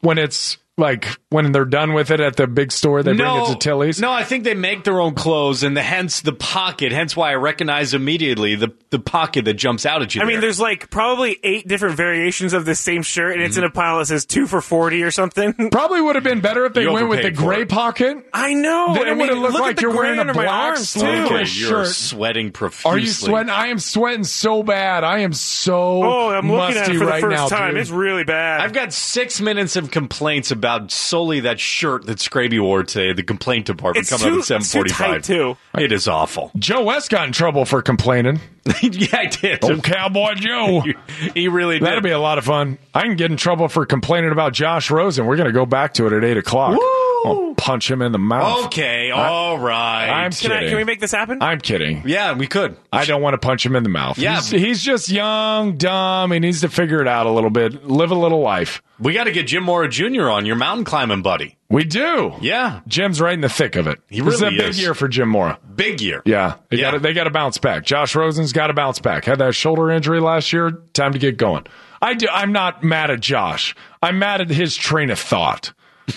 [0.01, 3.47] when it's like when they're done with it at the big store, they bring it
[3.53, 4.01] to Tilly's.
[4.01, 6.91] No, I think they make their own clothes, and the, hence the pocket.
[6.91, 10.21] Hence why I recognize immediately the the pocket that jumps out at you.
[10.21, 13.63] I mean, there's like probably eight different variations of this same shirt, and it's Mm-hmm.
[13.65, 15.53] in a pile that says two for forty or something.
[15.71, 17.69] Probably would have been better if they You went with the gray it.
[17.69, 18.17] pocket.
[18.33, 18.93] I know.
[18.95, 21.01] Then I it mean, would have looked look like you're wearing a black arms, too.
[21.01, 21.15] okay,
[21.45, 21.87] sleeveless you're shirt.
[21.87, 22.91] sweating profusely.
[22.91, 23.49] Are you sweating?
[23.51, 25.03] I am sweating so bad.
[25.03, 27.73] I am so Oh, I'm looking at musty it for the right first now, time.
[27.73, 27.81] dude.
[27.81, 28.61] It's really bad.
[28.61, 33.13] I've got six minutes of complaints about solely that shirt that Scraby wore today.
[33.13, 35.57] The complaint department It's coming too- up at it's seven too too.
[35.77, 36.51] It is awful.
[36.57, 38.39] Joe West got in trouble for complaining.
[38.83, 39.59] yeah, I did.
[39.63, 40.83] Oh, Cowboy Joe.
[41.33, 41.85] he really did.
[41.87, 42.77] That'll be a lot of fun.
[42.93, 45.25] I can get in trouble for complaining about Josh Rosen.
[45.25, 46.79] We're going to go back to it at 8 o'clock.
[47.25, 48.65] I'll punch him in the mouth.
[48.65, 50.07] Okay, all right.
[50.09, 50.69] I'm can, I, kidding.
[50.69, 51.41] can we make this happen?
[51.41, 52.03] I'm kidding.
[52.05, 52.77] yeah, we could.
[52.91, 54.17] I don't want to punch him in the mouth.
[54.17, 54.35] Yeah.
[54.37, 56.31] He's, he's just young, dumb.
[56.31, 58.81] He needs to figure it out a little bit, live a little life.
[58.99, 60.29] We got to get Jim Mora Jr.
[60.29, 61.57] on your mountain climbing buddy.
[61.69, 62.33] We do.
[62.41, 63.99] Yeah, Jim's right in the thick of it.
[64.09, 64.81] He this is a really big is.
[64.81, 65.57] year for Jim Mora.
[65.75, 66.21] big year.
[66.25, 66.91] Yeah, they Yeah.
[66.91, 67.83] got they got to bounce back.
[67.85, 69.25] Josh Rosen's got to bounce back.
[69.25, 70.71] Had that shoulder injury last year.
[70.93, 71.65] Time to get going.
[72.01, 72.27] I do.
[72.31, 73.75] I'm not mad at Josh.
[74.03, 75.73] I'm mad at his train of thought.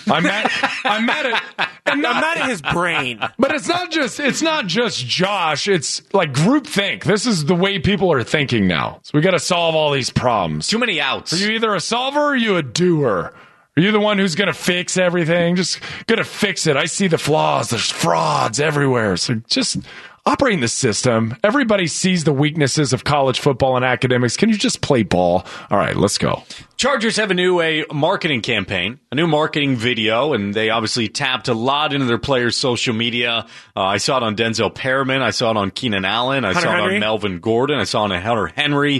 [0.07, 0.51] I'm mad.
[0.83, 1.69] I'm mad at.
[1.85, 3.19] And I'm mad at his brain.
[3.37, 5.67] But it's not just it's not just Josh.
[5.67, 7.05] It's like group think.
[7.05, 8.99] This is the way people are thinking now.
[9.03, 10.67] So we got to solve all these problems.
[10.67, 11.33] Too many outs.
[11.33, 13.33] Are you either a solver or are you a doer?
[13.77, 15.57] Are you the one who's going to fix everything?
[15.57, 16.77] Just going to fix it.
[16.77, 17.69] I see the flaws.
[17.69, 19.17] There's frauds everywhere.
[19.17, 19.77] So just
[20.25, 21.35] operating the system.
[21.43, 24.35] Everybody sees the weaknesses of college football and academics.
[24.37, 25.45] Can you just play ball?
[25.69, 26.43] All right, let's go.
[26.77, 31.47] Chargers have a new a marketing campaign, a new marketing video, and they obviously tapped
[31.47, 33.45] a lot into their players' social media.
[33.75, 36.61] Uh, I saw it on Denzel Perryman, I saw it on Keenan Allen, I Hunter
[36.61, 36.93] saw it Henry?
[36.95, 38.97] on Melvin Gordon, I saw it on Hunter Henry,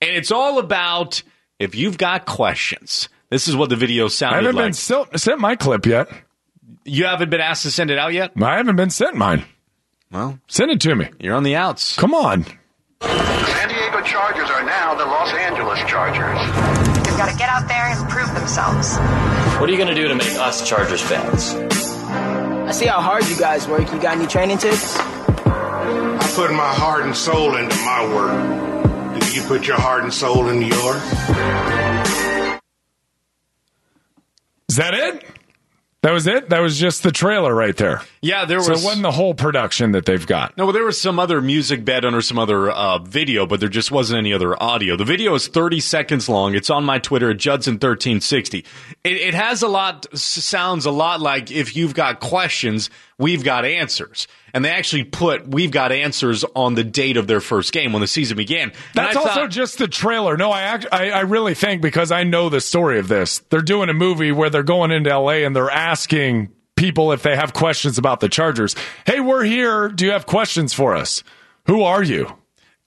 [0.00, 1.22] and it's all about
[1.58, 3.08] if you've got questions.
[3.30, 4.42] This is what the video sounded like.
[4.42, 4.64] I haven't like.
[4.66, 6.08] been sent, sent my clip yet.
[6.84, 8.32] you haven't been asked to send it out yet.
[8.40, 9.44] I haven't been sent mine.
[10.10, 11.10] Well, Send it to me.
[11.20, 11.96] you're on the outs.
[11.96, 12.46] Come on.
[13.00, 16.38] The San Diego Chargers are now the Los Angeles Chargers.
[17.06, 18.96] They've got to get out there and prove themselves.
[19.60, 21.54] What are you going to do to make us Chargers fans?
[21.54, 23.92] I see how hard you guys work.
[23.92, 24.96] You got any training tips?
[24.98, 29.20] I put my heart and soul into my work.
[29.20, 31.02] Do you put your heart and soul into yours?
[34.68, 35.24] Is that it?
[36.02, 36.48] That was it?
[36.50, 38.02] That was just the trailer right there.
[38.20, 38.82] Yeah, there So was.
[38.82, 40.56] it wasn't the whole production that they've got.
[40.56, 43.68] No, well, there was some other music bed under some other uh, video, but there
[43.68, 44.96] just wasn't any other audio.
[44.96, 46.54] The video is 30 seconds long.
[46.54, 48.64] It's on my Twitter at Judson1360.
[49.04, 53.64] It, it has a lot, sounds a lot like if you've got questions, we've got
[53.64, 54.26] answers.
[54.54, 58.00] And they actually put we've got answers on the date of their first game when
[58.00, 58.72] the season began.
[58.94, 60.36] That's also thought- just the trailer.
[60.36, 63.40] No, I, act, I I really think because I know the story of this.
[63.50, 67.34] They're doing a movie where they're going into LA and they're asking people if they
[67.34, 68.76] have questions about the Chargers.
[69.04, 69.88] Hey, we're here.
[69.88, 71.24] Do you have questions for us?
[71.66, 72.32] Who are you?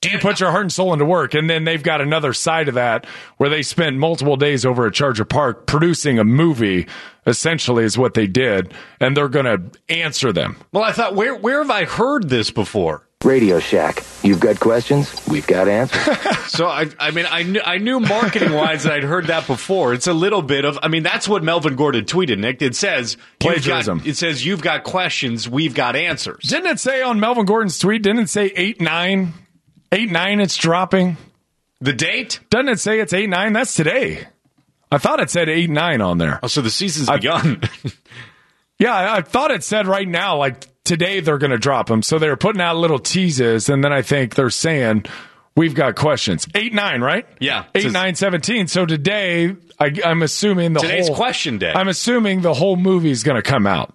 [0.00, 1.34] Do you put your heart and soul into work?
[1.34, 4.94] And then they've got another side of that where they spent multiple days over at
[4.94, 6.88] Charger Park producing a movie,
[7.26, 8.74] essentially, is what they did.
[8.98, 10.56] And they're going to answer them.
[10.72, 13.06] Well, I thought, where where have I heard this before?
[13.24, 14.04] Radio Shack.
[14.22, 16.18] You've got questions, we've got answers.
[16.52, 19.94] So I, I mean, I knew, I knew marketing wise that I'd heard that before.
[19.94, 22.38] It's a little bit of, I mean, that's what Melvin Gordon tweeted.
[22.38, 23.98] Nick, it says you've Plagiarism.
[23.98, 26.44] Got, it says you've got questions, we've got answers.
[26.44, 28.02] Didn't it say on Melvin Gordon's tweet?
[28.02, 29.32] Didn't it say 8 9?
[29.92, 31.16] 8 9, it's dropping.
[31.80, 32.40] The date?
[32.50, 33.52] Doesn't it say it's 8 9?
[33.54, 34.26] That's today.
[34.90, 36.38] I thought it said 8 9 on there.
[36.42, 37.62] Oh, so the season's begun.
[38.78, 42.02] Yeah, I, I thought it said right now, like today they're going to drop them.
[42.02, 45.04] So they're putting out little teases, and then I think they're saying,
[45.54, 46.46] We've got questions.
[46.54, 47.26] 8 9, right?
[47.38, 47.64] Yeah.
[47.74, 48.68] 8 9 17.
[48.68, 51.16] So today, I, I'm assuming the Today's whole.
[51.16, 51.72] question day.
[51.74, 53.94] I'm assuming the whole movie's going to come out.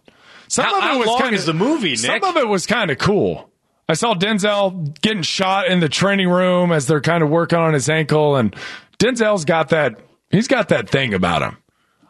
[0.49, 2.65] Some How- of it how was long kinda, is the movie, Some of it was
[2.67, 3.49] kind of cool.
[3.89, 7.73] I saw Denzel getting shot in the training room as they're kind of working on
[7.73, 8.55] his ankle, and
[8.99, 9.99] Denzel's got that.
[10.29, 11.57] He's got that thing about him.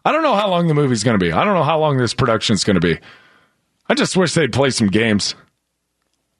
[0.03, 1.31] I don't know how long the movie's going to be.
[1.31, 2.99] I don't know how long this production's going to be.
[3.89, 5.35] I just wish they'd play some games.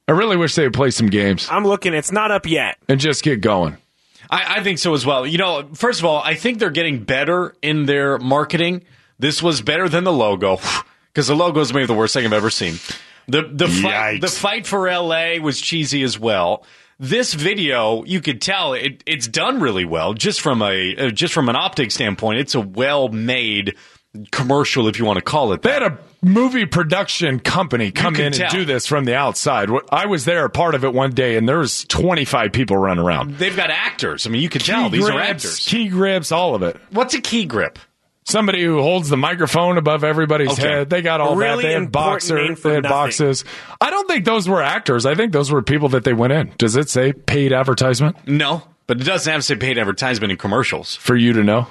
[0.07, 1.93] I really wish they would play some games I'm looking.
[1.93, 2.77] It's not up yet.
[2.88, 3.77] and just get going.
[4.29, 5.25] I, I think so as well.
[5.25, 8.83] You know, first of all, I think they're getting better in their marketing.
[9.19, 10.60] This was better than the logo
[11.13, 12.75] because the logo is maybe the worst thing I've ever seen.
[13.27, 14.21] The the fight, Yikes.
[14.21, 16.65] the fight for LA was cheesy as well.
[16.99, 21.33] This video, you could tell it, it's done really well, just from a uh, just
[21.33, 22.39] from an optic standpoint.
[22.39, 23.75] It's a well made
[24.32, 28.36] commercial, if you want to call it They had a movie production company come could
[28.36, 29.69] in and do this from the outside.
[29.91, 33.36] I was there, part of it one day, and there was 25 people running around.
[33.38, 34.25] They've got actors.
[34.25, 35.65] I mean, you can tell Key these are actors.
[35.65, 36.77] Key grips, all of it.
[36.91, 37.80] What's a key grip?
[38.25, 40.62] Somebody who holds the microphone above everybody's Okay.
[40.67, 40.89] head.
[40.89, 41.67] They got all A really that.
[41.67, 42.36] They had important boxer.
[42.36, 42.89] They had nothing.
[42.97, 43.45] boxes.
[43.80, 45.06] I don't think those were actors.
[45.06, 46.51] I think those were people that they went in.
[46.58, 50.38] Does it say paid advertisement No, but it doesn't have to say paid advertisement in
[50.38, 50.93] commercials.
[50.95, 51.67] for you to know?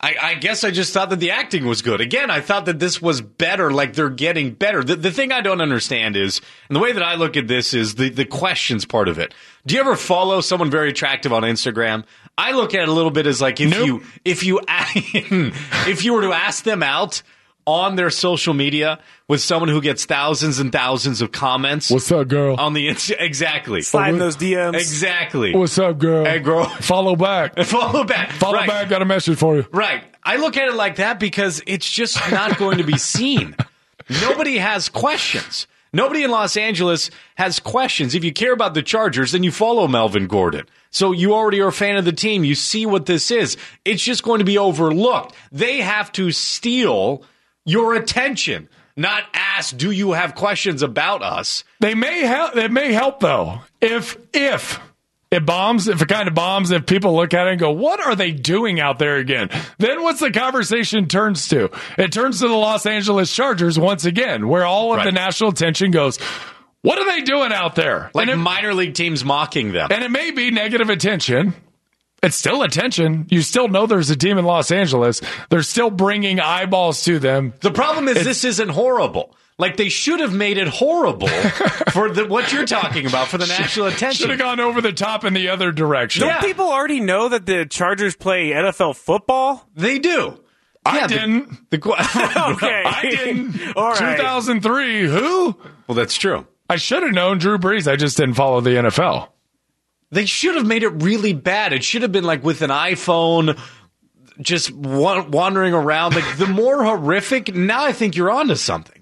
[0.00, 2.00] I, I guess I just thought that the acting was good.
[2.00, 4.84] Again, I thought that this was better, like they're getting better.
[4.84, 7.74] The, the thing I don't understand is, and the way that I look at this
[7.74, 9.34] is the, the questions part of it.
[9.66, 12.04] Do you ever follow someone very attractive on Instagram?
[12.36, 16.12] I look at it a little bit as like if you, if you, if you
[16.12, 17.22] were to ask them out
[17.68, 21.90] on their social media with someone who gets thousands and thousands of comments.
[21.90, 22.56] What's up, girl?
[22.58, 23.82] On the Insta, exactly.
[23.82, 24.74] Slide in those DMs.
[24.76, 25.54] Exactly.
[25.54, 26.24] What's up, girl?
[26.24, 26.64] Hey, girl.
[26.64, 27.58] Follow back.
[27.64, 28.30] Follow back.
[28.32, 28.66] Follow Right.
[28.66, 28.88] back.
[28.88, 29.66] Got a message for you.
[29.70, 30.02] Right.
[30.24, 33.54] I look at it like that because it's just not going to be seen.
[34.22, 35.66] Nobody has questions.
[35.92, 38.14] Nobody in Los Angeles has questions.
[38.14, 40.64] If you care about the Chargers, then you follow Melvin Gordon.
[40.90, 42.44] So you already are a fan of the team.
[42.44, 43.56] You see what this is.
[43.84, 45.34] It's just going to be overlooked.
[45.52, 47.22] They have to steal
[47.68, 51.64] your attention, not ask, do you have questions about us?
[51.80, 52.56] They may help.
[52.56, 53.60] It may help though.
[53.80, 54.80] If if
[55.30, 58.00] it bombs, if it kind of bombs, if people look at it and go, "What
[58.00, 61.70] are they doing out there again?" Then what's the conversation turns to?
[61.98, 65.90] It turns to the Los Angeles Chargers once again, where all of the national attention
[65.90, 66.18] goes.
[66.80, 68.10] What are they doing out there?
[68.14, 69.88] Like it, minor league teams mocking them.
[69.90, 71.52] and it may be negative attention.
[72.22, 73.26] It's still attention.
[73.30, 75.20] You still know there's a team in Los Angeles.
[75.50, 77.54] They're still bringing eyeballs to them.
[77.60, 79.36] The problem is this isn't horrible.
[79.56, 81.26] Like they should have made it horrible
[81.92, 84.22] for the, what you're talking about for the national attention.
[84.22, 86.22] Should have gone over the top in the other direction.
[86.22, 89.68] Don't people already know that the Chargers play NFL football?
[89.74, 90.40] They do.
[90.86, 91.70] I Yeah, didn't.
[91.70, 91.90] The, qu-
[92.54, 92.82] Okay.
[92.86, 93.76] I didn't.
[93.76, 94.16] All right.
[94.16, 95.06] 2003.
[95.08, 95.56] Who?
[95.88, 96.46] well, that's true.
[96.70, 97.90] I should have known Drew Brees.
[97.90, 99.28] I just didn't follow the NFL.
[100.10, 101.72] They should have made it really bad.
[101.72, 103.58] It should have been like with an iPhone,
[104.40, 106.14] just wa- wandering around.
[106.14, 107.54] Like the more horrific.
[107.54, 108.94] Now I think you're onto something.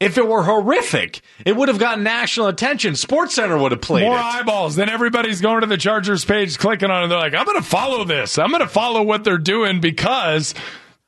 [0.00, 2.96] If it were horrific, it would have gotten national attention.
[2.96, 4.22] Sports Center would have played More it.
[4.22, 4.74] eyeballs.
[4.74, 7.08] Then everybody's going to the Chargers page, clicking on it.
[7.08, 8.38] They're like, I'm going to follow this.
[8.38, 10.54] I'm going to follow what they're doing because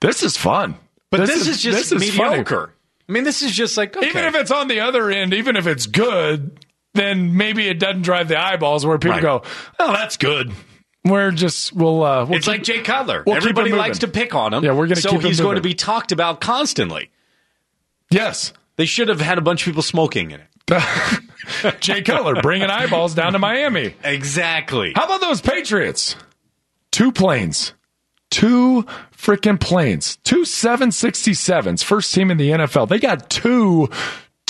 [0.01, 0.77] this is fun.
[1.11, 2.29] but this, is, just this is funny.
[2.31, 2.75] mediocre.
[3.09, 4.09] I mean, this is just like okay.
[4.09, 6.59] Even if it's on the other end, even if it's good,
[6.95, 9.23] then maybe it doesn't drive the eyeballs where people Right.
[9.23, 9.43] go,
[9.79, 10.53] oh, that's good.
[11.05, 13.25] We're just, we'll, uh, we'll it's keep- like Jay Cutler.
[13.27, 14.65] we'll Everybody likes to pick on him.
[14.65, 17.11] Yeah, we're gonna so keep he's going to be talked about constantly.
[18.11, 18.53] Yes.
[18.77, 20.49] They should have had a bunch of people smoking in it.
[21.81, 23.95] Jay Cutler bringing eyeballs down to Miami.
[24.05, 24.93] Exactly.
[24.95, 26.15] How about those Patriots?
[26.93, 27.75] Two planes.
[28.31, 28.85] Two
[29.17, 30.17] freaking planes.
[30.25, 31.83] Two 767s.
[31.85, 32.89] First team in the NFL.
[32.89, 33.91] They got two,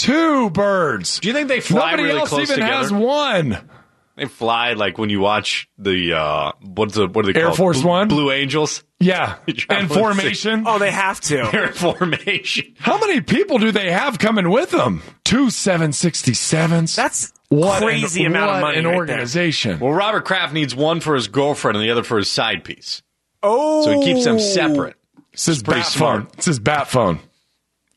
[0.02, 1.20] two birds.
[1.20, 2.72] Do you think they fly Nobody really else close even together?
[2.74, 3.68] has one.
[4.16, 7.56] They fly like when you watch the uh, what's the what are they Air called?
[7.56, 8.08] Force Blue, One?
[8.08, 8.84] Blue Angels.
[9.00, 9.36] Yeah.
[9.70, 10.64] And in formation.
[10.66, 11.38] Oh, they have to.
[11.54, 12.74] Air formation.
[12.78, 15.02] How many people do they have coming with them?
[15.24, 16.94] Two 767s.
[16.94, 18.98] That's what crazy an, amount of money An right there.
[18.98, 19.80] organization.
[19.80, 23.02] Well, Robert Kraft needs one for his girlfriend and the other for his side piece,
[23.42, 24.96] Oh, so he keeps them separate.
[25.32, 26.22] It's his pretty bat smart.
[26.24, 26.30] phone.
[26.36, 27.18] It's his bat phone.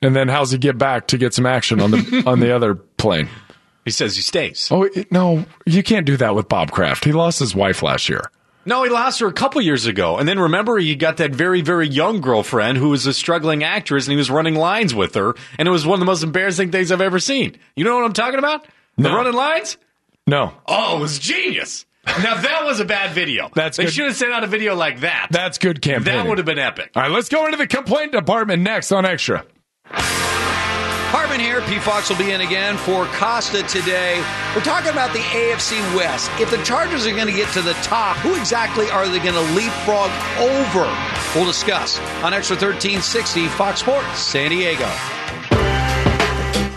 [0.06, 2.76] And then how's he get back to get some action on the on the other
[2.76, 3.28] plane?
[3.84, 4.70] He says he stays.
[4.72, 7.04] Oh no, you can't do that with Bob Kraft.
[7.06, 8.22] He lost his wife last year.
[8.68, 11.62] No, he lost her a couple years ago, and then remember he got that very
[11.62, 15.36] very young girlfriend who was a struggling actress, and he was running lines with her,
[15.60, 17.58] and it was one of the most embarrassing things I've ever seen.
[17.76, 18.66] You know what I'm talking about?
[18.98, 19.78] The running lines.
[20.26, 21.86] No, Oh, it was genius.
[22.08, 23.50] Now that was a bad video.
[23.56, 23.94] That's they good.
[23.94, 25.28] should have sent out a video like that.
[25.32, 26.16] that's good campaign.
[26.16, 26.92] that would have been epic.
[26.96, 29.44] All right, let's go into the complaint department next on Extra.
[31.18, 31.62] Harmon here.
[31.62, 31.80] P.
[31.80, 34.22] Fox will be in again for Costa today.
[34.54, 36.30] We're talking about the AFC West.
[36.42, 39.34] If the Chargers are going to get to the top, who exactly are they going
[39.34, 40.94] to leapfrog over?
[41.34, 44.92] We'll discuss on Extra 1360 Fox Sports San Diego.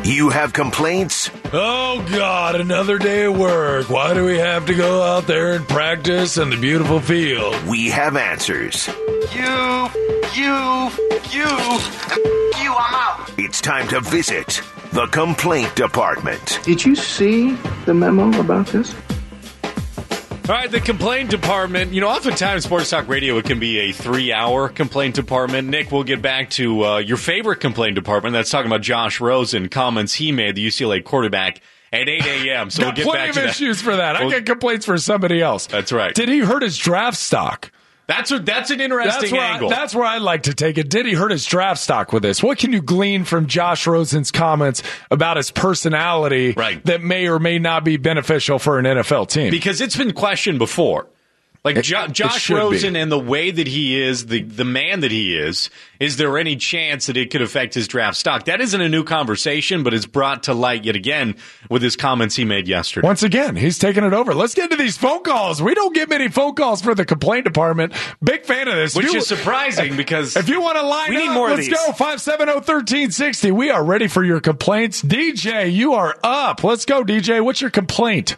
[0.08, 1.30] You have complaints?
[1.52, 3.90] Oh God, another day of work.
[3.90, 7.54] Why do we have to go out there and practice in the beautiful field?
[7.64, 8.86] We have answers.
[8.86, 9.90] You,
[10.32, 10.90] you,
[11.28, 13.30] you, you, I'm out.
[13.36, 16.58] It's time to visit the complaint department.
[16.62, 17.52] Did you see
[17.84, 18.94] the memo about this?
[20.48, 21.92] All right, the complaint department.
[21.92, 25.68] You know, oftentimes Sports Talk Radio it can be a three-hour complaint department.
[25.68, 28.32] Nick, we'll get back to uh, your favorite complaint department.
[28.32, 31.60] That's talking about Josh Rosen comments he made, the UCLA quarterback,
[31.92, 32.70] at 8 a.m.
[32.70, 33.50] So Got we'll get plenty back of to that.
[33.50, 34.16] issues for that.
[34.16, 35.66] I get complaints for somebody else.
[35.66, 36.14] That's right.
[36.14, 37.70] Did he hurt his draft stock?
[38.08, 39.68] That's a, that's an That's interesting I, angle.
[39.68, 40.88] that's where I'd like to take it.
[40.88, 42.42] Did he hurt his draft stock with this?
[42.42, 46.82] What can you glean from Josh Rosen's comments about his personality Right.
[46.86, 49.50] that may or may not be beneficial for an NFL team?
[49.50, 51.06] because it's been questioned before.
[51.74, 52.60] Like jo- it Josh should be.
[52.60, 56.38] Rosen and the way that he is, the the man that he is, is there
[56.38, 58.44] any chance that it could affect his draft stock?
[58.46, 61.36] That isn't a new conversation, but it's brought to light yet again
[61.70, 63.06] with his comments he made yesterday.
[63.06, 64.34] Once again, he's taking it over.
[64.34, 65.60] Let's get to these phone calls.
[65.62, 67.92] We don't get many phone calls for the complaint department.
[68.22, 68.94] Big fan of this.
[68.94, 71.68] Which you- is surprising because if you want to line we need up, more let's
[71.68, 71.92] go.
[71.92, 73.52] 570-1360.
[73.52, 75.02] We are ready for your complaints.
[75.02, 76.64] DJ, you are up.
[76.64, 77.42] Let's go, DJ.
[77.44, 78.36] What's your complaint?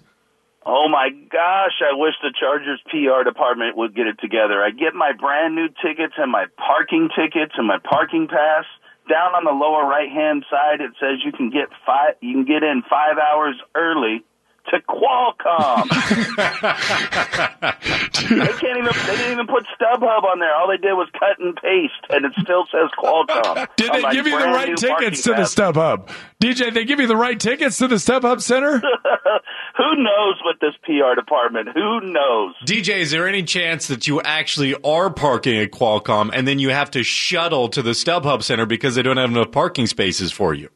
[0.64, 4.62] Oh my gosh, I wish the Chargers PR department would get it together.
[4.62, 8.64] I get my brand new tickets and my parking tickets and my parking pass.
[9.08, 12.44] Down on the lower right hand side it says you can get five you can
[12.44, 14.22] get in five hours early
[14.68, 15.88] to Qualcomm.
[18.28, 20.54] they can't even they didn't even put StubHub on there.
[20.54, 23.66] All they did was cut and paste and it still says Qualcomm.
[23.76, 26.08] Did they give you the right tickets to parking the StubHub?
[26.42, 28.78] DJ, they give you the right tickets to the StubHub Center?
[29.76, 31.68] Who knows with this PR department?
[31.74, 32.54] Who knows?
[32.66, 36.70] DJ, is there any chance that you actually are parking at Qualcomm and then you
[36.70, 40.54] have to shuttle to the StubHub Center because they don't have enough parking spaces for
[40.54, 40.70] you?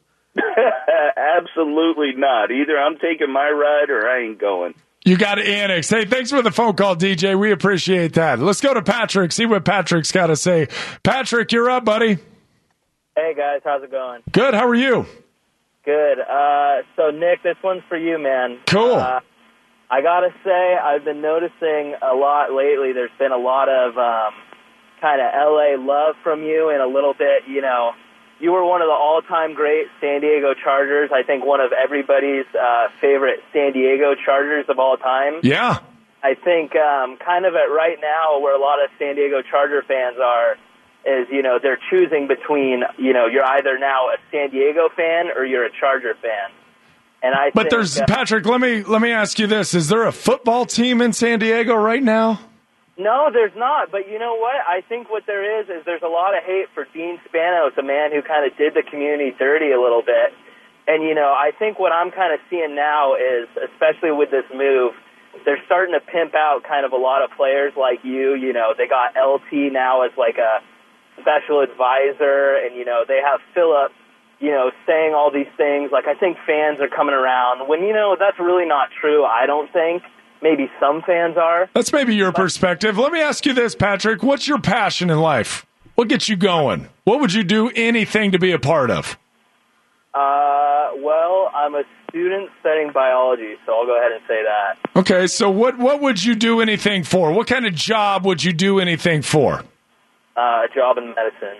[1.55, 2.51] Absolutely not.
[2.51, 4.73] Either I'm taking my ride or I ain't going.
[5.05, 5.89] You got to annex.
[5.89, 7.39] Hey, thanks for the phone call, DJ.
[7.39, 8.39] We appreciate that.
[8.39, 10.67] Let's go to Patrick, see what Patrick's got to say.
[11.03, 12.17] Patrick, you're up, buddy.
[13.15, 14.23] Hey guys, how's it going?
[14.29, 14.53] Good.
[14.53, 15.05] How are you?
[15.85, 16.19] Good.
[16.19, 18.59] Uh, so Nick, this one's for you, man.
[18.67, 18.95] Cool.
[18.95, 19.21] Uh,
[19.89, 22.91] I gotta say, I've been noticing a lot lately.
[22.91, 24.33] There's been a lot of um,
[24.99, 27.91] kind of LA love from you, and a little bit, you know,
[28.39, 31.09] you were one of the all-time great San Diego Chargers.
[31.13, 35.39] I think one of everybody's uh, favorite San Diego Chargers of all time.
[35.43, 35.79] Yeah.
[36.23, 39.83] I think um, kind of at right now where a lot of San Diego Charger
[39.83, 40.57] fans are
[41.05, 45.27] is you know they're choosing between you know you're either now a San Diego fan
[45.35, 46.49] or you're a Charger fan.
[47.21, 48.45] And I But think, there's uh, Patrick.
[48.45, 51.75] Let me let me ask you this: Is there a football team in San Diego
[51.75, 52.39] right now?
[52.97, 53.91] No, there's not.
[53.91, 54.55] But you know what?
[54.55, 57.83] I think what there is is there's a lot of hate for Dean Spanos, a
[57.83, 60.31] man who kind of did the community dirty a little bit.
[60.87, 64.45] And you know, I think what I'm kind of seeing now is, especially with this
[64.53, 64.93] move,
[65.43, 68.35] they're starting to pimp out kind of a lot of players like you.
[68.35, 70.63] You know, they got LT now as like a
[71.19, 73.91] special advisor, and you know they have Philip,
[74.39, 75.91] you know, saying all these things.
[75.91, 79.25] Like I think fans are coming around when you know that's really not true.
[79.25, 80.03] I don't think.
[80.45, 81.67] Maybe some fans are.
[81.73, 82.99] That's maybe your perspective.
[82.99, 85.65] Let me ask you this, Patrick: What's your passion in life?
[85.95, 86.87] What gets you going?
[87.03, 89.17] What would you do anything to be a part of?
[90.13, 94.99] Uh, well, I'm a student studying biology, so I'll go ahead and say that.
[94.99, 97.31] Okay, so what what would you do anything for?
[97.31, 99.63] What kind of job would you do anything for?
[100.37, 101.57] Uh, a job in medicine.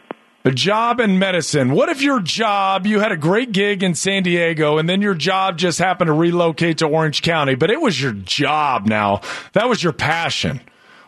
[0.48, 1.72] A job in medicine.
[1.72, 5.16] What if your job, you had a great gig in San Diego and then your
[5.16, 9.22] job just happened to relocate to Orange County, but it was your job now.
[9.54, 10.62] That was your passion.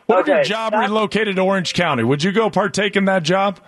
[0.07, 2.03] What if your job relocated to Orange County?
[2.03, 3.59] Would you go partake in that job?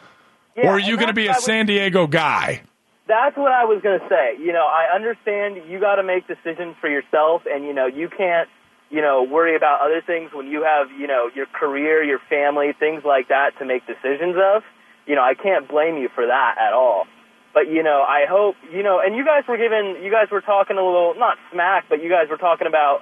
[0.57, 2.63] Yeah, or are you going to be a I San Diego guy?
[3.07, 4.41] That's what I was going to say.
[4.43, 8.09] You know, I understand you got to make decisions for yourself, and you know, you
[8.09, 8.49] can't,
[8.89, 12.73] you know, worry about other things when you have, you know, your career, your family,
[12.79, 14.63] things like that to make decisions of.
[15.09, 17.07] You know, I can't blame you for that at all.
[17.53, 19.01] But you know, I hope you know.
[19.03, 22.09] And you guys were given, you guys were talking a little, not smack, but you
[22.09, 23.01] guys were talking about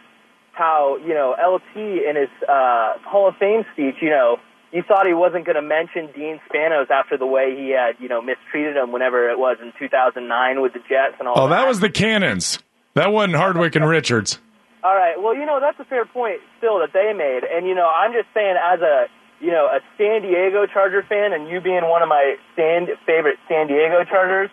[0.53, 4.39] how you know LT in his uh, Hall of Fame speech, you know,
[4.71, 8.09] you thought he wasn't going to mention Dean Spanos after the way he had, you
[8.09, 11.67] know, mistreated him whenever it was in 2009 with the Jets and all Oh, that
[11.67, 12.59] was the Cannons.
[12.93, 14.39] That wasn't Hardwick and Richards.
[14.83, 15.21] All right.
[15.21, 17.43] Well, you know, that's a fair point still that they made.
[17.43, 19.07] And, you know, I'm just saying as a,
[19.39, 23.67] you know, a San Diego Charger fan and you being one of my favorite San
[23.67, 24.49] Diego Chargers,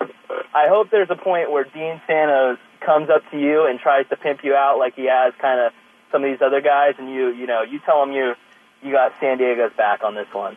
[0.55, 4.17] I hope there's a point where Dean Spanos comes up to you and tries to
[4.17, 5.73] pimp you out like he has kind of
[6.13, 8.35] some of these other guys and you, you know, you tell him you,
[8.83, 10.57] you got San Diego's back on this one.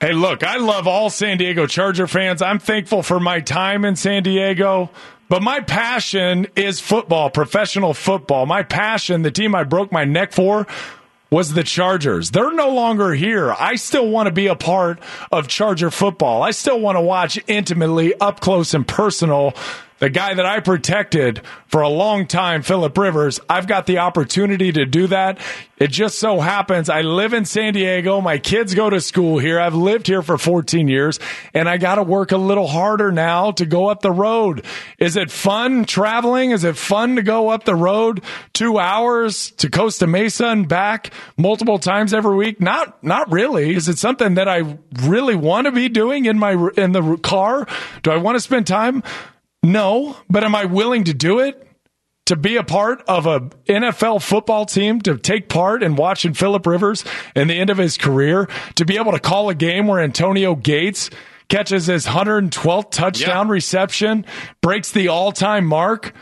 [0.00, 2.40] Hey, look, I love all San Diego Charger fans.
[2.40, 4.90] I'm thankful for my time in San Diego,
[5.28, 8.46] but my passion is football, professional football.
[8.46, 10.68] My passion, the team I broke my neck for,
[11.30, 12.30] was the Chargers.
[12.30, 13.52] They're no longer here.
[13.52, 14.98] I still want to be a part
[15.30, 16.42] of Charger football.
[16.42, 19.54] I still want to watch intimately, up close and personal.
[19.98, 24.70] The guy that I protected for a long time, Philip Rivers, I've got the opportunity
[24.70, 25.38] to do that.
[25.76, 28.20] It just so happens I live in San Diego.
[28.20, 29.58] My kids go to school here.
[29.58, 31.18] I've lived here for 14 years
[31.52, 34.64] and I got to work a little harder now to go up the road.
[34.98, 36.52] Is it fun traveling?
[36.52, 38.22] Is it fun to go up the road
[38.52, 42.60] two hours to Costa Mesa and back multiple times every week?
[42.60, 43.74] Not, not really.
[43.74, 47.66] Is it something that I really want to be doing in my, in the car?
[48.04, 49.02] Do I want to spend time?
[49.62, 51.64] No, but am I willing to do it?
[52.28, 56.66] to be a part of a NFL football team, to take part in watching Philip
[56.66, 57.02] Rivers
[57.34, 60.54] in the end of his career, to be able to call a game where Antonio
[60.54, 61.08] Gates
[61.48, 64.26] catches his 112th touchdown reception,
[64.60, 66.12] breaks the all-time mark.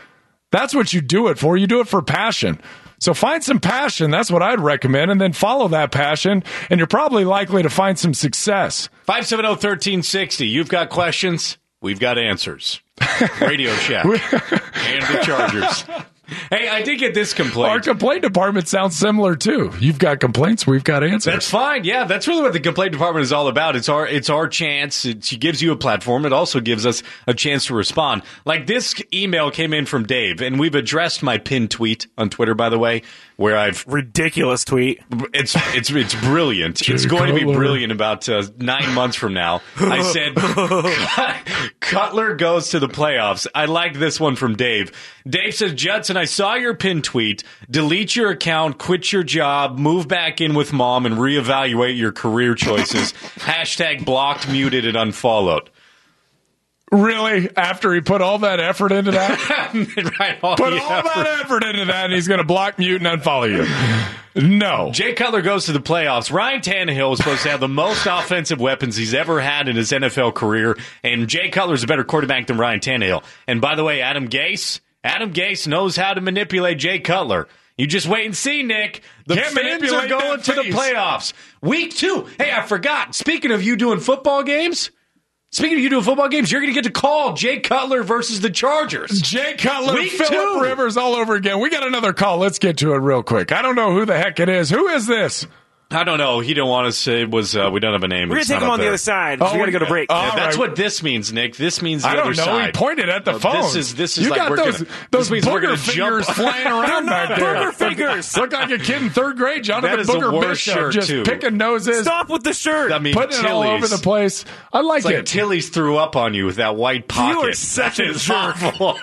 [0.49, 1.57] That's what you do it for.
[1.57, 2.61] You do it for passion.
[2.99, 4.09] So find some passion.
[4.09, 5.11] That's what I'd recommend.
[5.11, 8.87] And then follow that passion, and you're probably likely to find some success.
[9.03, 10.47] 570 1360.
[10.47, 12.81] You've got questions, we've got answers.
[13.41, 15.85] Radio Shack and the Chargers.
[16.49, 17.69] Hey, I did get this complaint.
[17.69, 19.71] Our complaint department sounds similar too.
[19.79, 21.31] You've got complaints, we've got answers.
[21.31, 21.85] That's fine.
[21.85, 23.77] Yeah, that's really what the complaint department is all about.
[23.77, 25.05] It's our it's our chance.
[25.05, 26.25] It gives you a platform.
[26.25, 28.23] It also gives us a chance to respond.
[28.45, 32.55] Like this email came in from Dave, and we've addressed my pinned tweet on Twitter,
[32.55, 33.03] by the way,
[33.37, 34.99] where I've ridiculous tweet.
[35.33, 36.81] It's it's it's brilliant.
[36.89, 39.61] it's going to be brilliant about uh, nine months from now.
[39.77, 40.01] I
[41.61, 43.47] said Cutler goes to the playoffs.
[43.55, 44.91] I like this one from Dave.
[45.27, 47.43] Dave says, Judson, I saw your pin tweet.
[47.69, 52.55] Delete your account, quit your job, move back in with mom, and reevaluate your career
[52.55, 53.13] choices.
[53.37, 55.69] Hashtag blocked, muted, and unfollowed.
[56.91, 57.49] Really?
[57.55, 59.73] After he put all that effort into that?
[60.19, 61.15] right, all put all effort.
[61.15, 63.67] that effort into that, and he's going to block, mute, and unfollow you.
[64.41, 64.91] No.
[64.91, 66.31] Jay Cutler goes to the playoffs.
[66.31, 69.91] Ryan Tannehill is supposed to have the most offensive weapons he's ever had in his
[69.91, 73.23] NFL career, and Jay Cutler's a better quarterback than Ryan Tannehill.
[73.47, 77.47] And by the way, Adam Gase, Adam Gase knows how to manipulate Jay Cutler.
[77.77, 79.03] You just wait and see, Nick.
[79.27, 81.33] The Can't Fins are going to the playoffs.
[81.61, 82.27] Week two.
[82.37, 83.13] Hey, I forgot.
[83.13, 84.89] Speaking of you doing football games,
[85.57, 88.39] speaking of you doing football games, you're going to get to call Jay Cutler versus
[88.41, 89.21] the Chargers.
[89.21, 90.61] Jay Cutler, Week Philip.
[90.61, 91.59] Rivers all over again.
[91.59, 92.37] We got another call.
[92.37, 93.51] Let's get to it real quick.
[93.51, 94.69] I don't know who the heck it is.
[94.69, 95.47] Who is this?
[95.89, 96.41] I don't know.
[96.41, 97.55] He didn't want to say it was.
[97.55, 98.27] Uh, we don't have a name.
[98.27, 98.91] We're gonna It's take not him up on the there.
[98.91, 99.37] other side.
[99.41, 100.09] Oh, we gotta go to break.
[100.11, 100.67] Yeah, All that's right.
[100.67, 101.55] what this means, Nick.
[101.55, 102.43] This means the I don't other know.
[102.43, 102.65] side.
[102.65, 103.61] He pointed at the Uh, phone.
[103.61, 105.61] This is this is you like got we're those gonna, those this means we're booger
[105.61, 106.37] gonna fingers jump.
[106.37, 107.55] flying around They're back there.
[107.55, 108.35] booger fingers.
[108.35, 110.93] Look like a kid in third grade, Jonathan That is the Booger worst Bishop, shirt,
[110.93, 111.23] just too.
[111.23, 112.91] picking noses, Stop with the shirt.
[112.91, 114.43] I mean, putting it all over the place.
[114.73, 115.25] I like It's like it.
[115.27, 117.33] Tilly's threw up on you with that white pocket.
[117.43, 118.35] You are such a is jerk.
[118.61, 118.99] awful.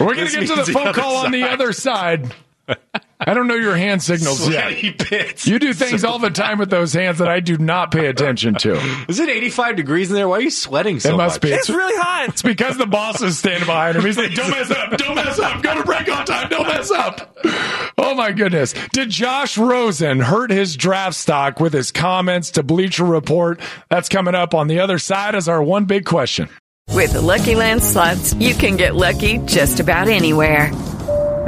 [0.00, 1.52] We're gonna This get to the means phone other call on the side.
[1.52, 2.34] other side.
[3.22, 4.98] I don't know your hand signals Sweaty yet.
[4.98, 5.46] pits.
[5.46, 8.54] You do things all the time with those hands that I do not pay attention
[8.54, 8.76] to.
[9.08, 10.26] Is it 85 degrees in there?
[10.26, 11.42] Why are you sweating so it must much?
[11.42, 11.52] be.
[11.52, 12.30] It's really hot.
[12.30, 14.04] It's because the boss is standing behind him.
[14.06, 14.96] He's like, "Don't mess up!
[14.96, 15.62] Don't mess up!
[15.62, 16.48] Go to break on time!
[16.48, 17.36] Don't mess up!"
[17.98, 18.72] Oh my goodness!
[18.92, 23.60] Did Josh Rosen hurt his draft stock with his comments to Bleacher Report?
[23.90, 26.48] That's coming up on the other side as our one big question.
[26.92, 30.72] With the Lucky Land slots, you can get lucky just about anywhere.